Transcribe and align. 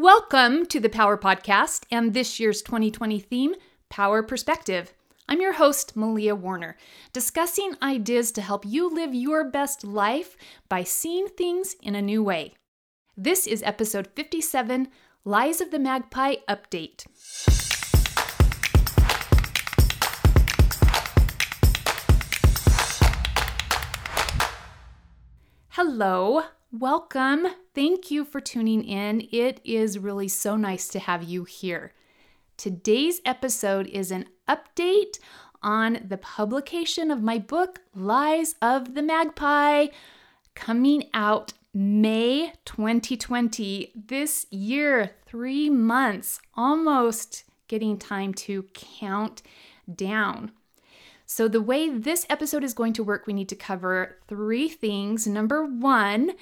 Welcome 0.00 0.66
to 0.66 0.78
the 0.78 0.88
Power 0.88 1.18
Podcast 1.18 1.82
and 1.90 2.14
this 2.14 2.38
year's 2.38 2.62
2020 2.62 3.18
theme, 3.18 3.56
Power 3.88 4.22
Perspective. 4.22 4.94
I'm 5.28 5.40
your 5.40 5.54
host, 5.54 5.96
Maleah 5.96 6.38
Warner, 6.38 6.76
discussing 7.12 7.74
ideas 7.82 8.30
to 8.30 8.40
help 8.40 8.64
you 8.64 8.88
live 8.88 9.12
your 9.12 9.50
best 9.50 9.82
life 9.82 10.36
by 10.68 10.84
seeing 10.84 11.26
things 11.26 11.74
in 11.82 11.96
a 11.96 12.00
new 12.00 12.22
way. 12.22 12.54
This 13.16 13.44
is 13.48 13.60
episode 13.64 14.06
57 14.14 14.86
Lies 15.24 15.60
of 15.60 15.72
the 15.72 15.80
Magpie 15.80 16.36
Update. 16.48 17.04
Hello, 25.70 26.44
welcome. 26.72 27.46
Thank 27.74 28.10
you 28.10 28.24
for 28.24 28.40
tuning 28.40 28.84
in. 28.84 29.26
It 29.32 29.60
is 29.64 29.98
really 29.98 30.28
so 30.28 30.56
nice 30.56 30.88
to 30.88 30.98
have 30.98 31.22
you 31.22 31.44
here. 31.44 31.92
Today's 32.56 33.20
episode 33.24 33.86
is 33.86 34.10
an 34.10 34.26
update 34.48 35.18
on 35.62 36.04
the 36.06 36.18
publication 36.18 37.10
of 37.10 37.22
my 37.22 37.38
book, 37.38 37.80
Lies 37.94 38.54
of 38.60 38.94
the 38.94 39.02
Magpie, 39.02 39.86
coming 40.54 41.04
out 41.14 41.54
May 41.72 42.52
2020. 42.64 43.92
This 43.94 44.46
year, 44.50 45.12
three 45.26 45.70
months, 45.70 46.40
almost 46.54 47.44
getting 47.68 47.98
time 47.98 48.34
to 48.34 48.64
count 48.74 49.42
down. 49.92 50.52
So, 51.30 51.46
the 51.46 51.60
way 51.60 51.90
this 51.90 52.24
episode 52.30 52.64
is 52.64 52.72
going 52.72 52.94
to 52.94 53.04
work, 53.04 53.26
we 53.26 53.34
need 53.34 53.50
to 53.50 53.54
cover 53.54 54.16
three 54.28 54.66
things. 54.66 55.26
Number 55.26 55.62
one, 55.62 56.32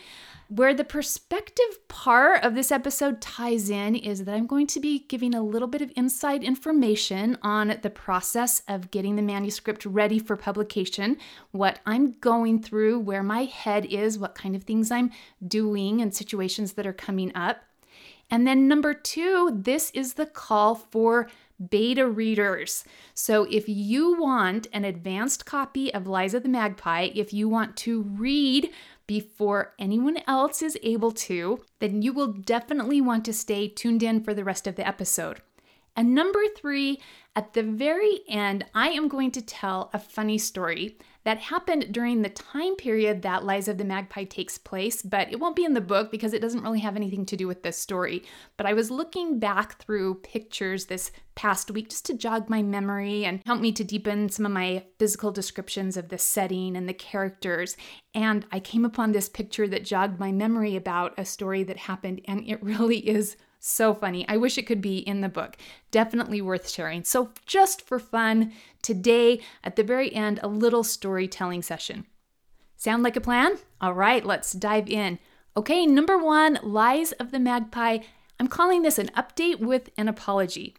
where 0.49 0.73
the 0.73 0.85
perspective 0.85 1.89
part 1.89 2.45
of 2.45 2.55
this 2.55 2.71
episode 2.71 3.21
ties 3.21 3.69
in 3.69 3.97
is 3.97 4.23
that 4.23 4.35
I'm 4.37 4.47
going 4.47 4.69
to 4.69 4.79
be 4.79 5.01
giving 5.09 5.35
a 5.35 5.43
little 5.43 5.67
bit 5.67 5.83
of 5.83 5.91
inside 5.97 6.45
information 6.45 7.37
on 7.43 7.77
the 7.83 7.91
process 7.91 8.63
of 8.69 8.93
getting 8.93 9.17
the 9.17 9.23
manuscript 9.23 9.85
ready 9.85 10.21
for 10.21 10.37
publication, 10.37 11.17
what 11.51 11.81
I'm 11.85 12.13
going 12.21 12.63
through, 12.63 13.01
where 13.01 13.25
my 13.25 13.43
head 13.43 13.87
is, 13.87 14.21
what 14.21 14.37
kind 14.37 14.55
of 14.55 14.63
things 14.63 14.93
I'm 14.93 15.11
doing, 15.45 16.01
and 16.01 16.15
situations 16.15 16.75
that 16.75 16.87
are 16.87 16.93
coming 16.93 17.33
up. 17.35 17.65
And 18.31 18.47
then, 18.47 18.69
number 18.69 18.95
two, 18.95 19.51
this 19.53 19.91
is 19.95 20.15
the 20.15 20.27
call 20.27 20.77
for 20.77 21.29
beta 21.71 22.07
readers. 22.07 22.85
So, 23.15 23.45
if 23.51 23.69
you 23.69 24.21
want 24.21 24.67
an 24.73 24.85
advanced 24.85 25.47
copy 25.47 25.93
of 25.93 26.07
Lies 26.07 26.35
of 26.35 26.43
the 26.43 26.49
Magpie, 26.49 27.11
if 27.15 27.33
you 27.33 27.49
want 27.49 27.77
to 27.79 28.03
read 28.03 28.71
before 29.07 29.75
anyone 29.79 30.19
else 30.27 30.63
is 30.63 30.79
able 30.83 31.13
to, 31.13 31.63
then 31.79 32.03
you 32.03 32.13
will 32.13 32.33
definitely 32.33 33.01
want 33.01 33.25
to 33.25 33.33
stay 33.33 33.69
tuned 33.69 34.03
in 34.03 34.23
for 34.23 34.35
the 34.35 34.45
rest 34.45 34.67
of 34.67 34.77
the 34.77 34.87
episode. 34.87 35.41
And 35.97 36.15
number 36.15 36.43
three, 36.57 37.01
at 37.35 37.55
the 37.55 37.63
very 37.63 38.21
end, 38.29 38.67
I 38.75 38.89
am 38.89 39.09
going 39.09 39.31
to 39.33 39.43
tell 39.43 39.91
a 39.95 39.99
funny 39.99 40.39
story 40.39 40.99
that 41.27 41.39
happened 41.39 41.93
during 41.93 42.23
the 42.23 42.29
time 42.29 42.77
period 42.77 43.23
that 43.23 43.45
Lies 43.45 43.67
of 43.67 43.79
the 43.79 43.85
Magpie 43.85 44.23
takes 44.23 44.59
place, 44.59 45.03
but 45.03 45.33
it 45.33 45.41
won't 45.41 45.57
be 45.57 45.65
in 45.65 45.75
the 45.75 45.81
book 45.81 46.13
because 46.13 46.33
it 46.33 46.41
doesn't 46.41 46.63
really 46.63 46.79
have 46.79 46.95
anything 46.95 47.27
to 47.27 47.37
do 47.37 47.49
with 47.49 47.65
this 47.65 47.77
story. 47.77 48.23
But 48.57 48.67
I 48.67 48.75
was 48.75 48.93
looking 48.93 49.41
back 49.41 49.77
through 49.83 50.21
pictures 50.23 50.85
this 50.85 51.11
past 51.35 51.73
week 51.73 51.91
just 51.91 52.07
to 52.07 52.15
jog 52.15 52.49
my 52.49 52.63
memory 52.63 53.25
and 53.25 53.43
help 53.45 53.61
me 53.61 53.73
to 53.73 53.83
deepen 53.83 54.29
some 54.29 54.47
of 54.47 54.53
my 54.53 54.85
physical 55.01 55.33
descriptions 55.33 55.97
of 55.97 56.11
the 56.11 56.17
setting 56.17 56.77
and 56.77 56.89
the 56.89 56.95
characters. 56.95 57.77
And 58.15 58.47
I 58.53 58.61
came 58.61 58.85
upon 58.85 59.11
this 59.11 59.29
picture 59.29 59.67
that 59.67 59.85
jogged 59.85 60.21
my 60.21 60.31
memory 60.31 60.77
about 60.77 61.13
a 61.19 61.25
story 61.25 61.65
that 61.65 61.77
happened, 61.77 62.21
and 62.27 62.49
it 62.49 62.63
really 62.63 62.99
is 62.99 63.37
so 63.67 63.95
funny. 63.95 64.27
I 64.29 64.37
wish 64.37 64.59
it 64.59 64.67
could 64.67 64.81
be 64.81 64.99
in 64.99 65.21
the 65.21 65.29
book. 65.29 65.57
Definitely 65.91 66.41
worth 66.41 66.69
sharing. 66.69 67.05
So, 67.05 67.31
just 67.47 67.83
for 67.83 67.99
fun, 67.99 68.53
today 68.83 69.41
at 69.65 69.77
the 69.77 69.83
very 69.83 70.15
end, 70.15 70.41
a 70.43 70.49
little 70.49 70.85
storytelling 70.85 71.63
session. 71.63 72.07
Sound 72.77 73.03
like 73.03 73.17
a 73.17 73.21
plan? 73.21 73.53
All 73.81 73.95
right, 73.95 74.25
let's 74.25 74.53
dive 74.53 74.89
in. 74.89 75.19
Okay, 75.57 75.87
number 75.87 76.19
one 76.19 76.59
Lies 76.63 77.13
of 77.13 77.31
the 77.31 77.41
Magpie. 77.41 77.99
I'm 78.39 78.49
calling 78.49 78.83
this 78.83 78.99
an 78.99 79.09
update 79.17 79.61
with 79.61 79.89
an 79.97 80.09
apology. 80.09 80.75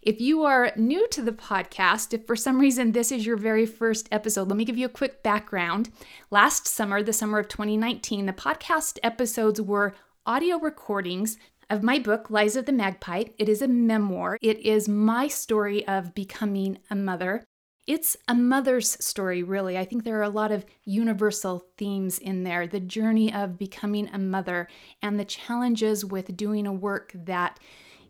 If 0.00 0.20
you 0.20 0.44
are 0.44 0.72
new 0.76 1.06
to 1.08 1.22
the 1.22 1.32
podcast, 1.32 2.14
if 2.14 2.26
for 2.26 2.36
some 2.36 2.58
reason 2.58 2.92
this 2.92 3.12
is 3.12 3.26
your 3.26 3.36
very 3.36 3.66
first 3.66 4.08
episode, 4.10 4.48
let 4.48 4.56
me 4.56 4.64
give 4.64 4.78
you 4.78 4.86
a 4.86 4.90
quick 4.90 5.22
background. 5.22 5.90
Last 6.30 6.66
summer, 6.66 7.02
the 7.02 7.12
summer 7.12 7.38
of 7.38 7.48
2019, 7.48 8.24
the 8.24 8.32
podcast 8.32 8.98
episodes 9.02 9.60
were 9.60 9.94
audio 10.24 10.56
recordings 10.56 11.36
of 11.72 11.82
my 11.82 11.98
book, 11.98 12.28
Lies 12.28 12.54
of 12.54 12.66
the 12.66 12.72
Magpie. 12.72 13.24
It 13.38 13.48
is 13.48 13.62
a 13.62 13.66
memoir. 13.66 14.36
It 14.42 14.58
is 14.58 14.90
my 14.90 15.26
story 15.26 15.88
of 15.88 16.14
becoming 16.14 16.78
a 16.90 16.94
mother. 16.94 17.44
It's 17.86 18.14
a 18.28 18.34
mother's 18.34 19.02
story, 19.02 19.42
really. 19.42 19.78
I 19.78 19.86
think 19.86 20.04
there 20.04 20.18
are 20.18 20.22
a 20.22 20.28
lot 20.28 20.52
of 20.52 20.66
universal 20.84 21.64
themes 21.78 22.18
in 22.18 22.44
there 22.44 22.66
the 22.66 22.78
journey 22.78 23.32
of 23.32 23.58
becoming 23.58 24.10
a 24.12 24.18
mother 24.18 24.68
and 25.00 25.18
the 25.18 25.24
challenges 25.24 26.04
with 26.04 26.36
doing 26.36 26.66
a 26.66 26.72
work 26.74 27.10
that 27.14 27.58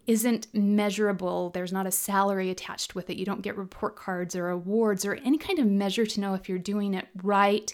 isn't 0.06 0.48
measurable. 0.52 1.50
There's 1.50 1.72
not 1.72 1.86
a 1.86 1.92
salary 1.92 2.50
attached 2.50 2.94
with 2.94 3.08
it. 3.08 3.16
You 3.16 3.24
don't 3.24 3.42
get 3.42 3.56
report 3.56 3.94
cards 3.96 4.34
or 4.34 4.48
awards 4.48 5.04
or 5.04 5.14
any 5.14 5.38
kind 5.38 5.58
of 5.58 5.66
measure 5.66 6.06
to 6.06 6.20
know 6.20 6.34
if 6.34 6.48
you're 6.48 6.58
doing 6.58 6.94
it 6.94 7.06
right. 7.22 7.72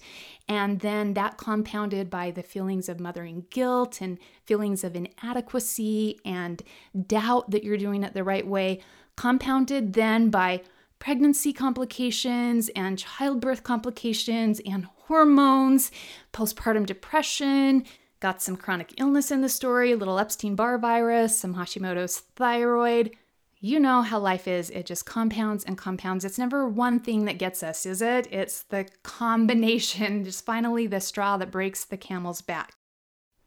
And 0.48 0.80
then 0.80 1.14
that 1.14 1.38
compounded 1.38 2.10
by 2.10 2.30
the 2.30 2.42
feelings 2.42 2.88
of 2.88 3.00
mothering 3.00 3.46
guilt 3.50 4.00
and 4.00 4.18
feelings 4.44 4.84
of 4.84 4.94
inadequacy 4.94 6.20
and 6.24 6.62
doubt 7.06 7.50
that 7.50 7.64
you're 7.64 7.78
doing 7.78 8.02
it 8.02 8.14
the 8.14 8.24
right 8.24 8.46
way, 8.46 8.80
compounded 9.16 9.94
then 9.94 10.30
by 10.30 10.62
pregnancy 10.98 11.52
complications 11.52 12.68
and 12.70 12.98
childbirth 12.98 13.62
complications 13.62 14.60
and 14.66 14.84
hormones, 14.84 15.90
postpartum 16.32 16.84
depression 16.84 17.84
Got 18.20 18.42
some 18.42 18.56
chronic 18.56 18.94
illness 18.98 19.30
in 19.30 19.42
the 19.42 19.48
story, 19.48 19.94
little 19.94 20.18
Epstein 20.18 20.56
Barr 20.56 20.76
virus, 20.76 21.38
some 21.38 21.54
Hashimoto's 21.54 22.18
thyroid. 22.18 23.16
You 23.60 23.78
know 23.78 24.02
how 24.02 24.18
life 24.18 24.48
is, 24.48 24.70
it 24.70 24.86
just 24.86 25.06
compounds 25.06 25.64
and 25.64 25.78
compounds. 25.78 26.24
It's 26.24 26.38
never 26.38 26.68
one 26.68 26.98
thing 26.98 27.24
that 27.24 27.38
gets 27.38 27.62
us, 27.62 27.86
is 27.86 28.02
it? 28.02 28.26
It's 28.32 28.62
the 28.62 28.88
combination, 29.02 30.24
just 30.24 30.44
finally 30.44 30.86
the 30.86 31.00
straw 31.00 31.36
that 31.36 31.52
breaks 31.52 31.84
the 31.84 31.96
camel's 31.96 32.40
back. 32.40 32.74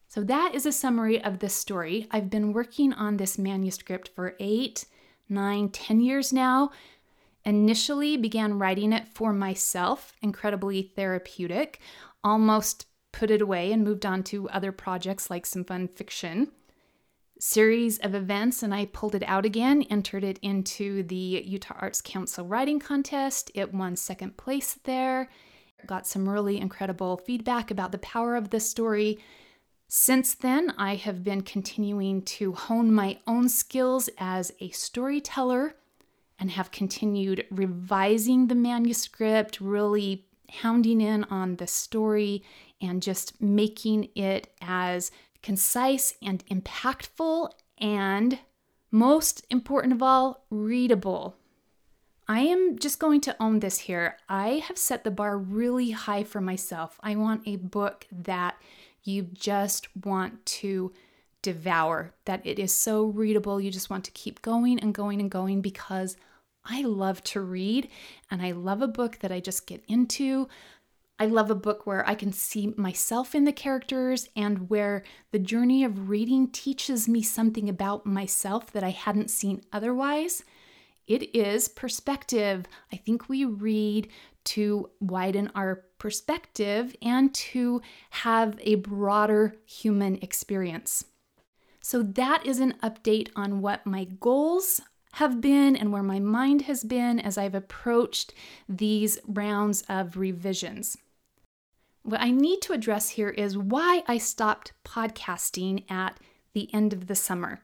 So, 0.08 0.24
that 0.24 0.54
is 0.54 0.66
a 0.66 0.74
summary 0.74 1.24
of 1.24 1.40
this 1.40 1.54
story. 1.54 2.08
I've 2.12 2.30
been 2.30 2.52
working 2.52 2.92
on 2.92 3.16
this 3.16 3.38
manuscript 3.38 4.10
for 4.10 4.36
eight, 4.40 4.86
nine, 5.30 5.70
ten 5.70 6.02
years 6.02 6.34
now. 6.34 6.72
Initially, 7.46 8.18
began 8.18 8.60
writing 8.60 8.92
it 8.92 9.08
for 9.08 9.32
myself, 9.32 10.14
incredibly 10.22 10.82
therapeutic, 10.82 11.80
almost 12.24 12.86
put 13.12 13.32
it 13.32 13.42
away 13.42 13.72
and 13.72 13.84
moved 13.84 14.06
on 14.06 14.24
to 14.24 14.50
other 14.50 14.72
projects 14.72 15.30
like 15.30 15.46
some 15.46 15.64
fun 15.64 15.88
fiction. 15.88 16.52
Series 17.40 17.98
of 18.00 18.14
events, 18.14 18.62
and 18.62 18.74
I 18.74 18.86
pulled 18.86 19.16
it 19.16 19.24
out 19.26 19.46
again, 19.46 19.82
entered 19.90 20.24
it 20.24 20.38
into 20.44 21.02
the 21.04 21.44
Utah 21.46 21.76
Arts 21.80 22.02
Council 22.02 22.46
writing 22.46 22.80
contest. 22.80 23.50
It 23.56 23.74
won 23.74 23.96
second 23.96 24.38
place 24.38 24.80
there. 24.84 25.28
Got 25.88 26.06
some 26.06 26.30
really 26.30 26.60
incredible 26.60 27.18
feedback 27.26 27.72
about 27.72 27.92
the 27.92 27.98
power 27.98 28.36
of 28.36 28.52
this 28.52 28.70
story. 28.70 29.18
Since 29.88 30.36
then, 30.36 30.74
I 30.78 30.96
have 30.96 31.24
been 31.24 31.42
continuing 31.42 32.22
to 32.22 32.54
hone 32.54 32.94
my 32.94 33.18
own 33.26 33.50
skills 33.50 34.10
as 34.20 34.52
a 34.60 34.70
storyteller 34.70 35.76
and 36.38 36.52
have 36.52 36.72
continued 36.72 37.46
revising 37.50 38.48
the 38.48 38.56
manuscript, 38.56 39.60
really 39.60 40.26
hounding 40.50 41.02
in 41.02 41.24
on 41.26 41.56
the 41.56 41.68
story 41.68 42.44
and 42.82 43.02
just 43.02 43.42
making 43.42 44.10
it 44.16 44.48
as 44.62 45.12
concise 45.42 46.14
and 46.22 46.46
impactful 46.48 47.50
and 47.78 48.40
most 48.92 49.46
important 49.50 49.94
of 49.94 50.04
all, 50.04 50.46
readable. 50.50 51.36
I 52.28 52.42
am 52.42 52.78
just 52.78 53.00
going 53.00 53.22
to 53.22 53.36
own 53.42 53.60
this 53.60 53.80
here. 53.80 54.18
I 54.30 54.64
have 54.68 54.78
set 54.78 55.04
the 55.04 55.12
bar 55.12 55.38
really 55.38 55.92
high 55.92 56.24
for 56.24 56.40
myself. 56.42 57.00
I 57.02 57.16
want 57.16 57.42
a 57.46 57.58
book 57.58 58.08
that 58.12 58.56
you 59.04 59.24
just 59.24 59.88
want 60.06 60.46
to 60.46 60.94
devour, 61.42 62.14
that 62.26 62.46
it 62.46 62.60
is 62.60 62.72
so 62.72 63.06
readable. 63.06 63.60
You 63.60 63.72
just 63.72 63.90
want 63.90 64.06
to 64.06 64.12
keep 64.12 64.42
going 64.42 64.80
and 64.80 64.94
going 64.94 65.20
and 65.20 65.32
going 65.32 65.62
because 65.62 66.16
I 66.64 66.84
love 66.84 67.24
to 67.26 67.42
read 67.42 67.90
and 68.30 68.42
I 68.42 68.52
love 68.52 68.82
a 68.82 68.88
book 68.88 69.20
that 69.20 69.32
I 69.32 69.40
just 69.40 69.66
get 69.66 69.84
into. 69.88 70.48
I 71.22 71.26
love 71.26 71.52
a 71.52 71.56
book 71.56 71.86
where 71.86 72.04
I 72.10 72.16
can 72.16 72.34
see 72.34 72.74
myself 72.78 73.36
in 73.36 73.46
the 73.46 73.54
characters 73.54 74.28
and 74.36 74.72
where 74.72 75.04
the 75.30 75.38
journey 75.38 75.84
of 75.84 76.10
reading 76.10 76.48
teaches 76.48 77.08
me 77.08 77.22
something 77.22 77.70
about 77.70 78.08
myself 78.08 78.72
that 78.72 78.84
I 78.84 78.90
hadn't 78.90 79.30
seen 79.30 79.62
otherwise. 79.72 80.44
It 81.06 81.36
is 81.36 81.68
perspective. 81.68 82.66
I 82.92 82.96
think 82.96 83.30
we 83.30 83.46
read 83.46 84.08
to 84.46 84.90
widen 85.00 85.52
our 85.54 85.84
perspective 86.00 86.96
and 87.04 87.32
to 87.36 87.84
have 88.10 88.60
a 88.60 88.76
broader 88.76 89.58
human 89.64 90.16
experience. 90.24 91.06
So, 91.82 92.02
that 92.02 92.48
is 92.48 92.60
an 92.60 92.74
update 92.82 93.30
on 93.36 93.62
what 93.62 93.86
my 93.86 94.06
goals 94.06 94.82
have 95.14 95.40
been 95.40 95.76
and 95.76 95.92
where 95.92 96.02
my 96.02 96.20
mind 96.20 96.64
has 96.64 96.84
been 96.84 97.20
as 97.20 97.38
I've 97.38 97.54
approached 97.54 98.34
these 98.68 99.20
rounds 99.28 99.84
of 99.88 100.18
revisions. 100.18 100.98
What 102.04 102.22
I 102.22 102.32
need 102.32 102.62
to 102.64 102.74
address 102.74 103.10
here 103.10 103.30
is 103.30 103.58
why 103.58 104.04
I 104.08 104.18
stopped 104.18 104.74
podcasting 104.84 105.90
at 105.90 106.18
the 106.54 106.74
end 106.74 106.94
of 106.94 107.06
the 107.06 107.16
summer. 107.16 107.62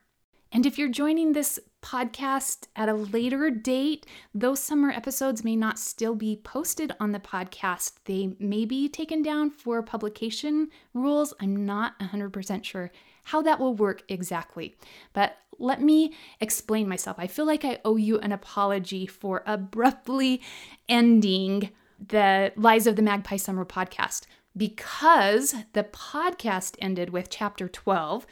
And 0.51 0.65
if 0.65 0.77
you're 0.77 0.89
joining 0.89 1.33
this 1.33 1.59
podcast 1.81 2.67
at 2.75 2.87
a 2.87 2.93
later 2.93 3.49
date, 3.49 4.05
those 4.33 4.59
summer 4.59 4.91
episodes 4.91 5.43
may 5.43 5.55
not 5.55 5.79
still 5.79 6.13
be 6.13 6.39
posted 6.43 6.93
on 6.99 7.11
the 7.11 7.19
podcast. 7.19 7.93
They 8.05 8.35
may 8.39 8.65
be 8.65 8.87
taken 8.87 9.23
down 9.23 9.49
for 9.49 9.81
publication 9.81 10.69
rules. 10.93 11.33
I'm 11.41 11.65
not 11.65 11.99
100% 11.99 12.63
sure 12.63 12.91
how 13.23 13.41
that 13.41 13.59
will 13.59 13.73
work 13.73 14.03
exactly. 14.07 14.77
But 15.13 15.35
let 15.59 15.81
me 15.81 16.13
explain 16.39 16.87
myself. 16.87 17.17
I 17.19 17.27
feel 17.27 17.45
like 17.45 17.65
I 17.65 17.79
owe 17.83 17.97
you 17.97 18.19
an 18.19 18.31
apology 18.31 19.07
for 19.07 19.43
abruptly 19.45 20.41
ending 20.87 21.71
the 22.05 22.53
Lies 22.55 22.87
of 22.87 22.95
the 22.95 23.01
Magpie 23.01 23.37
Summer 23.37 23.65
podcast 23.65 24.23
because 24.55 25.55
the 25.73 25.83
podcast 25.83 26.75
ended 26.79 27.11
with 27.11 27.29
chapter 27.29 27.67
12. 27.67 28.25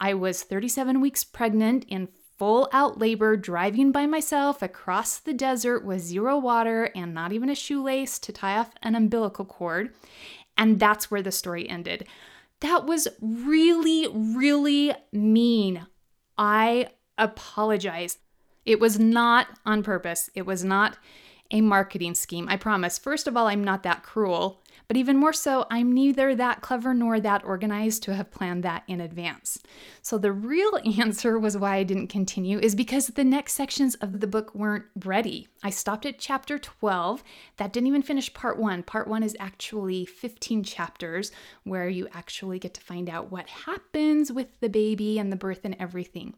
I 0.00 0.14
was 0.14 0.42
37 0.42 1.00
weeks 1.00 1.24
pregnant 1.24 1.84
in 1.88 2.08
full 2.38 2.68
out 2.72 2.98
labor, 2.98 3.36
driving 3.36 3.92
by 3.92 4.06
myself 4.06 4.62
across 4.62 5.18
the 5.18 5.34
desert 5.34 5.84
with 5.84 6.00
zero 6.00 6.38
water 6.38 6.90
and 6.94 7.12
not 7.12 7.32
even 7.32 7.50
a 7.50 7.54
shoelace 7.54 8.18
to 8.18 8.32
tie 8.32 8.56
off 8.56 8.70
an 8.82 8.94
umbilical 8.94 9.44
cord. 9.44 9.92
And 10.56 10.80
that's 10.80 11.10
where 11.10 11.22
the 11.22 11.32
story 11.32 11.68
ended. 11.68 12.06
That 12.60 12.86
was 12.86 13.08
really, 13.20 14.08
really 14.08 14.94
mean. 15.12 15.86
I 16.38 16.88
apologize. 17.18 18.18
It 18.64 18.80
was 18.80 18.98
not 18.98 19.46
on 19.66 19.82
purpose. 19.82 20.30
It 20.34 20.46
was 20.46 20.64
not 20.64 20.96
a 21.50 21.60
marketing 21.60 22.14
scheme. 22.14 22.48
I 22.48 22.56
promise. 22.56 22.98
First 22.98 23.26
of 23.26 23.36
all, 23.36 23.46
I'm 23.46 23.64
not 23.64 23.82
that 23.82 24.02
cruel. 24.02 24.62
But 24.90 24.96
even 24.96 25.18
more 25.18 25.32
so, 25.32 25.66
I'm 25.70 25.92
neither 25.92 26.34
that 26.34 26.62
clever 26.62 26.92
nor 26.92 27.20
that 27.20 27.44
organized 27.44 28.02
to 28.02 28.14
have 28.16 28.32
planned 28.32 28.64
that 28.64 28.82
in 28.88 29.00
advance. 29.00 29.62
So 30.02 30.18
the 30.18 30.32
real 30.32 30.72
answer 30.98 31.38
was 31.38 31.56
why 31.56 31.76
I 31.76 31.84
didn't 31.84 32.08
continue 32.08 32.58
is 32.58 32.74
because 32.74 33.06
the 33.06 33.22
next 33.22 33.52
sections 33.52 33.94
of 33.94 34.18
the 34.18 34.26
book 34.26 34.52
weren't 34.52 34.86
ready. 35.04 35.46
I 35.62 35.70
stopped 35.70 36.06
at 36.06 36.18
chapter 36.18 36.58
12. 36.58 37.22
That 37.58 37.72
didn't 37.72 37.86
even 37.86 38.02
finish 38.02 38.34
part 38.34 38.58
one. 38.58 38.82
Part 38.82 39.06
one 39.06 39.22
is 39.22 39.36
actually 39.38 40.06
15 40.06 40.64
chapters 40.64 41.30
where 41.62 41.88
you 41.88 42.08
actually 42.12 42.58
get 42.58 42.74
to 42.74 42.80
find 42.80 43.08
out 43.08 43.30
what 43.30 43.48
happens 43.48 44.32
with 44.32 44.48
the 44.58 44.68
baby 44.68 45.20
and 45.20 45.30
the 45.30 45.36
birth 45.36 45.60
and 45.62 45.76
everything. 45.78 46.34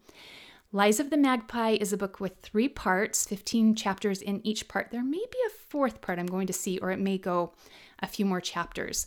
Lies 0.75 0.99
of 0.99 1.11
the 1.11 1.19
Magpie 1.19 1.77
is 1.79 1.93
a 1.93 1.99
book 1.99 2.19
with 2.19 2.39
three 2.41 2.69
parts, 2.69 3.27
15 3.27 3.75
chapters 3.75 4.23
in 4.23 4.41
each 4.43 4.69
part. 4.69 4.91
There 4.91 5.05
may 5.05 5.19
be 5.19 5.39
a 5.47 5.51
fourth 5.69 6.01
part 6.01 6.19
I'm 6.19 6.25
going 6.25 6.47
to 6.47 6.55
see, 6.55 6.79
or 6.79 6.91
it 6.91 6.99
may 6.99 7.19
go 7.19 7.53
a 7.99 8.07
few 8.07 8.25
more 8.25 8.41
chapters. 8.41 9.07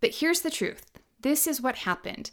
But 0.00 0.14
here's 0.14 0.42
the 0.42 0.50
truth 0.50 0.86
this 1.20 1.48
is 1.48 1.60
what 1.60 1.78
happened. 1.78 2.30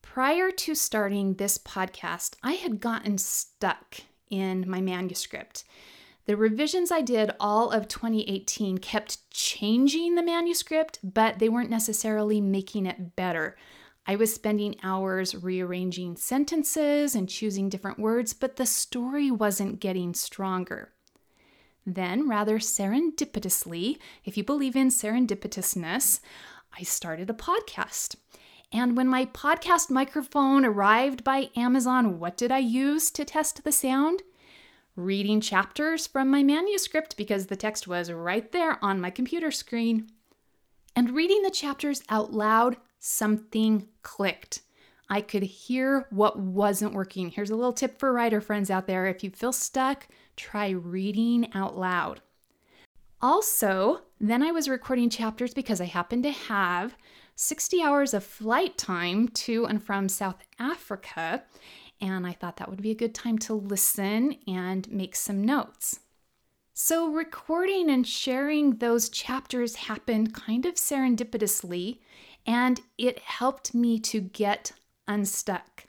Prior 0.00 0.50
to 0.50 0.74
starting 0.74 1.34
this 1.34 1.58
podcast, 1.58 2.34
I 2.42 2.52
had 2.52 2.80
gotten 2.80 3.18
stuck 3.18 3.96
in 4.30 4.64
my 4.68 4.80
manuscript. 4.80 5.64
The 6.24 6.36
revisions 6.36 6.90
I 6.90 7.02
did 7.02 7.30
all 7.38 7.70
of 7.70 7.88
2018 7.88 8.78
kept 8.78 9.30
changing 9.30 10.14
the 10.14 10.22
manuscript, 10.22 10.98
but 11.02 11.38
they 11.38 11.50
weren't 11.50 11.70
necessarily 11.70 12.40
making 12.40 12.86
it 12.86 13.16
better. 13.16 13.54
I 14.10 14.16
was 14.16 14.34
spending 14.34 14.76
hours 14.82 15.34
rearranging 15.34 16.16
sentences 16.16 17.14
and 17.14 17.28
choosing 17.28 17.68
different 17.68 17.98
words, 17.98 18.32
but 18.32 18.56
the 18.56 18.64
story 18.64 19.30
wasn't 19.30 19.80
getting 19.80 20.14
stronger. 20.14 20.94
Then, 21.84 22.26
rather 22.26 22.58
serendipitously, 22.58 23.98
if 24.24 24.38
you 24.38 24.44
believe 24.44 24.76
in 24.76 24.88
serendipitousness, 24.88 26.20
I 26.78 26.84
started 26.84 27.28
a 27.28 27.34
podcast. 27.34 28.16
And 28.72 28.96
when 28.96 29.08
my 29.08 29.26
podcast 29.26 29.90
microphone 29.90 30.64
arrived 30.64 31.22
by 31.22 31.50
Amazon, 31.54 32.18
what 32.18 32.38
did 32.38 32.50
I 32.50 32.58
use 32.58 33.10
to 33.10 33.26
test 33.26 33.62
the 33.62 33.72
sound? 33.72 34.22
Reading 34.96 35.42
chapters 35.42 36.06
from 36.06 36.30
my 36.30 36.42
manuscript 36.42 37.18
because 37.18 37.46
the 37.46 37.56
text 37.56 37.86
was 37.86 38.10
right 38.10 38.50
there 38.52 38.82
on 38.82 39.02
my 39.02 39.10
computer 39.10 39.50
screen. 39.50 40.08
And 40.96 41.10
reading 41.10 41.42
the 41.42 41.50
chapters 41.50 42.02
out 42.08 42.32
loud, 42.32 42.78
something 42.98 43.88
clicked. 44.02 44.62
I 45.10 45.20
could 45.20 45.42
hear 45.42 46.06
what 46.10 46.38
wasn't 46.38 46.92
working. 46.92 47.30
Here's 47.30 47.50
a 47.50 47.56
little 47.56 47.72
tip 47.72 47.98
for 47.98 48.12
writer 48.12 48.40
friends 48.40 48.70
out 48.70 48.86
there. 48.86 49.06
If 49.06 49.24
you 49.24 49.30
feel 49.30 49.52
stuck, 49.52 50.06
try 50.36 50.70
reading 50.70 51.50
out 51.54 51.78
loud. 51.78 52.20
Also, 53.20 54.02
then 54.20 54.42
I 54.42 54.52
was 54.52 54.68
recording 54.68 55.10
chapters 55.10 55.54
because 55.54 55.80
I 55.80 55.86
happened 55.86 56.22
to 56.24 56.30
have 56.30 56.96
60 57.34 57.82
hours 57.82 58.14
of 58.14 58.24
flight 58.24 58.76
time 58.76 59.28
to 59.28 59.66
and 59.66 59.82
from 59.82 60.08
South 60.08 60.42
Africa, 60.58 61.44
and 62.00 62.26
I 62.26 62.32
thought 62.32 62.58
that 62.58 62.68
would 62.68 62.82
be 62.82 62.90
a 62.90 62.96
good 62.96 63.14
time 63.14 63.38
to 63.38 63.54
listen 63.54 64.36
and 64.46 64.90
make 64.90 65.16
some 65.16 65.42
notes. 65.44 66.00
So, 66.74 67.08
recording 67.12 67.90
and 67.90 68.06
sharing 68.06 68.76
those 68.76 69.08
chapters 69.08 69.74
happened 69.74 70.32
kind 70.32 70.64
of 70.64 70.74
serendipitously, 70.74 71.98
and 72.48 72.80
it 72.96 73.18
helped 73.18 73.74
me 73.74 74.00
to 74.00 74.22
get 74.22 74.72
unstuck. 75.06 75.84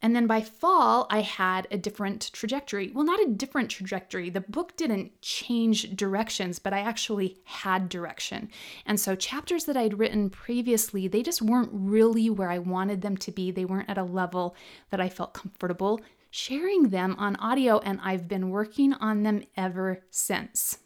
And 0.00 0.14
then 0.14 0.28
by 0.28 0.42
fall, 0.42 1.08
I 1.10 1.22
had 1.22 1.66
a 1.72 1.76
different 1.76 2.30
trajectory. 2.32 2.92
Well, 2.94 3.04
not 3.04 3.18
a 3.18 3.30
different 3.32 3.68
trajectory. 3.68 4.30
The 4.30 4.42
book 4.42 4.76
didn't 4.76 5.20
change 5.22 5.96
directions, 5.96 6.60
but 6.60 6.72
I 6.72 6.78
actually 6.78 7.38
had 7.42 7.88
direction. 7.88 8.48
And 8.86 9.00
so 9.00 9.16
chapters 9.16 9.64
that 9.64 9.76
I'd 9.76 9.98
written 9.98 10.30
previously, 10.30 11.08
they 11.08 11.24
just 11.24 11.42
weren't 11.42 11.70
really 11.72 12.30
where 12.30 12.48
I 12.48 12.58
wanted 12.58 13.02
them 13.02 13.16
to 13.16 13.32
be. 13.32 13.50
They 13.50 13.64
weren't 13.64 13.90
at 13.90 13.98
a 13.98 14.04
level 14.04 14.54
that 14.90 15.00
I 15.00 15.08
felt 15.08 15.34
comfortable 15.34 16.00
sharing 16.30 16.90
them 16.90 17.16
on 17.18 17.34
audio, 17.36 17.78
and 17.78 17.98
I've 18.04 18.28
been 18.28 18.50
working 18.50 18.92
on 18.92 19.24
them 19.24 19.42
ever 19.56 20.04
since. 20.10 20.78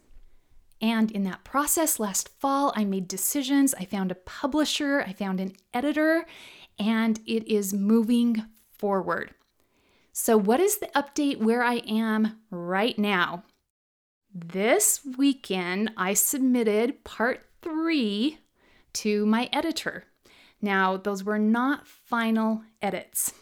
And 0.83 1.09
in 1.11 1.23
that 1.23 1.45
process 1.45 1.97
last 1.97 2.27
fall, 2.27 2.73
I 2.75 2.83
made 2.83 3.07
decisions. 3.07 3.73
I 3.73 3.85
found 3.85 4.11
a 4.11 4.15
publisher, 4.15 5.01
I 5.07 5.13
found 5.13 5.39
an 5.39 5.53
editor, 5.73 6.25
and 6.77 7.21
it 7.25 7.47
is 7.47 7.73
moving 7.73 8.43
forward. 8.69 9.33
So, 10.11 10.35
what 10.35 10.59
is 10.59 10.79
the 10.79 10.87
update 10.87 11.37
where 11.37 11.63
I 11.63 11.75
am 11.87 12.37
right 12.51 12.99
now? 12.99 13.43
This 14.35 14.99
weekend, 15.17 15.91
I 15.95 16.15
submitted 16.15 17.05
part 17.05 17.45
three 17.61 18.39
to 18.91 19.25
my 19.25 19.49
editor. 19.53 20.03
Now, 20.61 20.97
those 20.97 21.23
were 21.23 21.39
not 21.39 21.87
final 21.87 22.61
edits. 22.81 23.33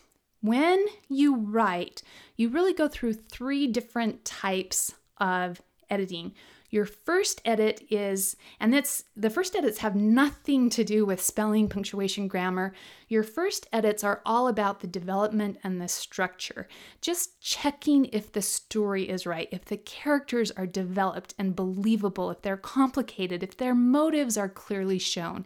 When 0.42 0.86
you 1.10 1.38
write, 1.38 2.04
you 2.36 2.50
really 2.50 2.74
go 2.74 2.88
through 2.88 3.14
three 3.14 3.66
different 3.66 4.26
types 4.26 4.94
of 5.18 5.60
editing. 5.90 6.34
Your 6.72 6.86
first 6.86 7.42
edit 7.44 7.86
is, 7.92 8.38
and 8.60 8.74
that's 8.74 9.04
the 9.16 9.30
first 9.30 9.56
edits 9.56 9.80
have 9.80 9.96
nothing 9.96 10.70
to 10.72 10.84
do 10.86 11.06
with 11.06 11.22
spelling, 11.22 11.68
punctuation, 11.68 12.28
grammar. 12.30 12.74
Your 13.12 13.24
first 13.24 13.68
edits 13.74 14.06
are 14.06 14.22
all 14.26 14.48
about 14.48 14.80
the 14.80 14.88
development 14.88 15.58
and 15.66 15.82
the 15.82 15.90
structure. 15.90 16.70
Just 17.02 17.42
checking 17.42 18.06
if 18.06 18.32
the 18.32 18.42
story 18.42 19.10
is 19.10 19.26
right, 19.26 19.50
if 19.52 19.66
the 19.66 19.76
characters 19.76 20.50
are 20.52 20.66
developed 20.66 21.36
and 21.38 21.54
believable, 21.54 22.32
if 22.32 22.42
they're 22.42 22.56
complicated, 22.56 23.44
if 23.44 23.58
their 23.58 23.76
motives 23.76 24.38
are 24.38 24.48
clearly 24.48 24.98
shown. 24.98 25.44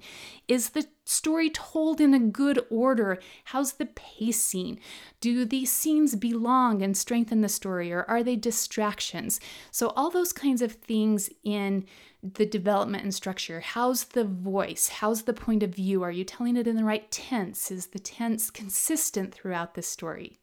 Is 0.47 0.69
the 0.69 0.85
story 1.05 1.49
told 1.49 1.99
in 1.99 2.13
a 2.13 2.19
good 2.19 2.63
order? 2.69 3.17
How's 3.45 3.73
the 3.73 3.87
pacing? 3.87 4.79
Do 5.19 5.43
these 5.43 5.71
scenes 5.71 6.15
belong 6.15 6.83
and 6.83 6.95
strengthen 6.95 7.41
the 7.41 7.49
story, 7.49 7.91
or 7.91 8.03
are 8.07 8.21
they 8.21 8.35
distractions? 8.35 9.39
So, 9.71 9.87
all 9.95 10.11
those 10.11 10.33
kinds 10.33 10.61
of 10.61 10.73
things 10.73 11.31
in 11.43 11.85
the 12.33 12.45
development 12.45 13.03
and 13.03 13.13
structure. 13.13 13.61
How's 13.61 14.05
the 14.05 14.23
voice? 14.23 14.87
How's 14.87 15.23
the 15.23 15.33
point 15.33 15.63
of 15.63 15.75
view? 15.75 16.01
Are 16.03 16.11
you 16.11 16.23
telling 16.23 16.57
it 16.57 16.67
in 16.67 16.75
the 16.75 16.83
right 16.83 17.09
tense? 17.11 17.69
Is 17.69 17.87
the 17.87 17.99
tense 17.99 18.49
consistent 18.49 19.33
throughout 19.33 19.75
the 19.75 19.81
story? 19.81 20.39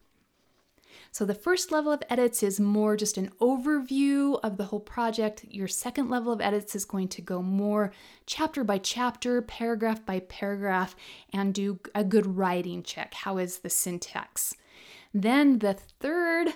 So, 1.11 1.25
the 1.25 1.35
first 1.35 1.71
level 1.71 1.91
of 1.91 2.01
edits 2.09 2.41
is 2.41 2.59
more 2.59 2.97
just 2.97 3.17
an 3.17 3.29
overview 3.39 4.39
of 4.41 4.57
the 4.57 4.65
whole 4.65 4.79
project. 4.79 5.45
Your 5.47 5.67
second 5.67 6.09
level 6.09 6.33
of 6.33 6.41
edits 6.41 6.75
is 6.75 6.85
going 6.85 7.09
to 7.09 7.21
go 7.21 7.41
more 7.41 7.91
chapter 8.25 8.63
by 8.63 8.79
chapter, 8.79 9.41
paragraph 9.41 10.03
by 10.05 10.21
paragraph, 10.21 10.95
and 11.31 11.53
do 11.53 11.79
a 11.93 12.03
good 12.03 12.37
writing 12.37 12.81
check. 12.81 13.13
How 13.13 13.37
is 13.37 13.59
the 13.59 13.69
syntax? 13.69 14.55
Then, 15.13 15.59
the 15.59 15.75
third 15.99 16.53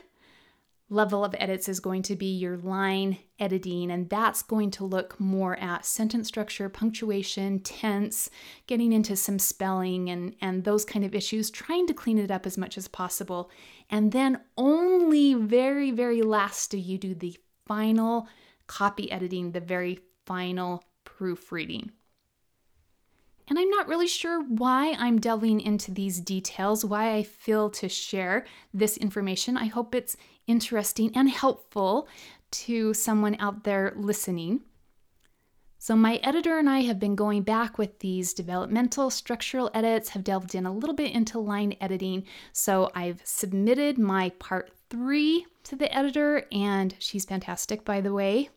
level 0.89 1.25
of 1.25 1.35
edits 1.37 1.67
is 1.67 1.79
going 1.79 2.01
to 2.01 2.15
be 2.15 2.33
your 2.33 2.57
line 2.57 3.17
editing, 3.39 3.91
and 3.91 4.09
that's 4.09 4.41
going 4.41 4.71
to 4.71 4.85
look 4.85 5.19
more 5.19 5.57
at 5.57 5.85
sentence 5.85 6.27
structure, 6.27 6.69
punctuation, 6.69 7.59
tense, 7.59 8.29
getting 8.67 8.93
into 8.93 9.15
some 9.15 9.37
spelling 9.37 10.09
and, 10.09 10.35
and 10.41 10.63
those 10.63 10.85
kind 10.85 11.03
of 11.03 11.13
issues, 11.13 11.51
trying 11.51 11.87
to 11.87 11.93
clean 11.93 12.17
it 12.17 12.31
up 12.31 12.45
as 12.45 12.57
much 12.57 12.77
as 12.77 12.87
possible. 12.87 13.51
And 13.89 14.11
then 14.11 14.39
only 14.57 15.33
very, 15.33 15.91
very 15.91 16.21
last 16.21 16.71
do 16.71 16.77
you 16.77 16.97
do 16.97 17.13
the 17.13 17.37
final 17.65 18.27
copy 18.67 19.11
editing, 19.11 19.51
the 19.51 19.59
very 19.59 19.99
final 20.25 20.83
proofreading. 21.03 21.91
And 23.49 23.57
I'm 23.57 23.69
not 23.69 23.87
really 23.87 24.07
sure 24.07 24.43
why 24.43 24.95
I'm 24.99 25.19
delving 25.19 25.61
into 25.61 25.91
these 25.91 26.19
details, 26.19 26.83
why 26.83 27.13
I 27.13 27.23
feel 27.23 27.69
to 27.71 27.87
share 27.87 28.45
this 28.73 28.97
information. 28.97 29.55
I 29.55 29.65
hope 29.65 29.95
it's 29.95 30.17
interesting 30.47 31.11
and 31.15 31.29
helpful 31.29 32.07
to 32.51 32.93
someone 32.93 33.37
out 33.39 33.63
there 33.63 33.93
listening. 33.95 34.61
So, 35.79 35.95
my 35.95 36.15
editor 36.23 36.57
and 36.57 36.69
I 36.69 36.81
have 36.81 36.99
been 36.99 37.15
going 37.15 37.43
back 37.43 37.77
with 37.77 37.99
these 37.99 38.33
developmental 38.33 39.09
structural 39.09 39.69
edits, 39.73 40.09
have 40.09 40.23
delved 40.23 40.55
in 40.55 40.65
a 40.65 40.73
little 40.73 40.95
bit 40.95 41.11
into 41.11 41.39
line 41.39 41.75
editing. 41.79 42.25
So, 42.51 42.89
I've 42.95 43.21
submitted 43.23 43.97
my 43.97 44.31
part 44.39 44.71
three 44.89 45.45
to 45.63 45.75
the 45.75 45.95
editor, 45.95 46.45
and 46.51 46.95
she's 46.99 47.25
fantastic, 47.25 47.85
by 47.85 48.01
the 48.01 48.13
way. 48.13 48.49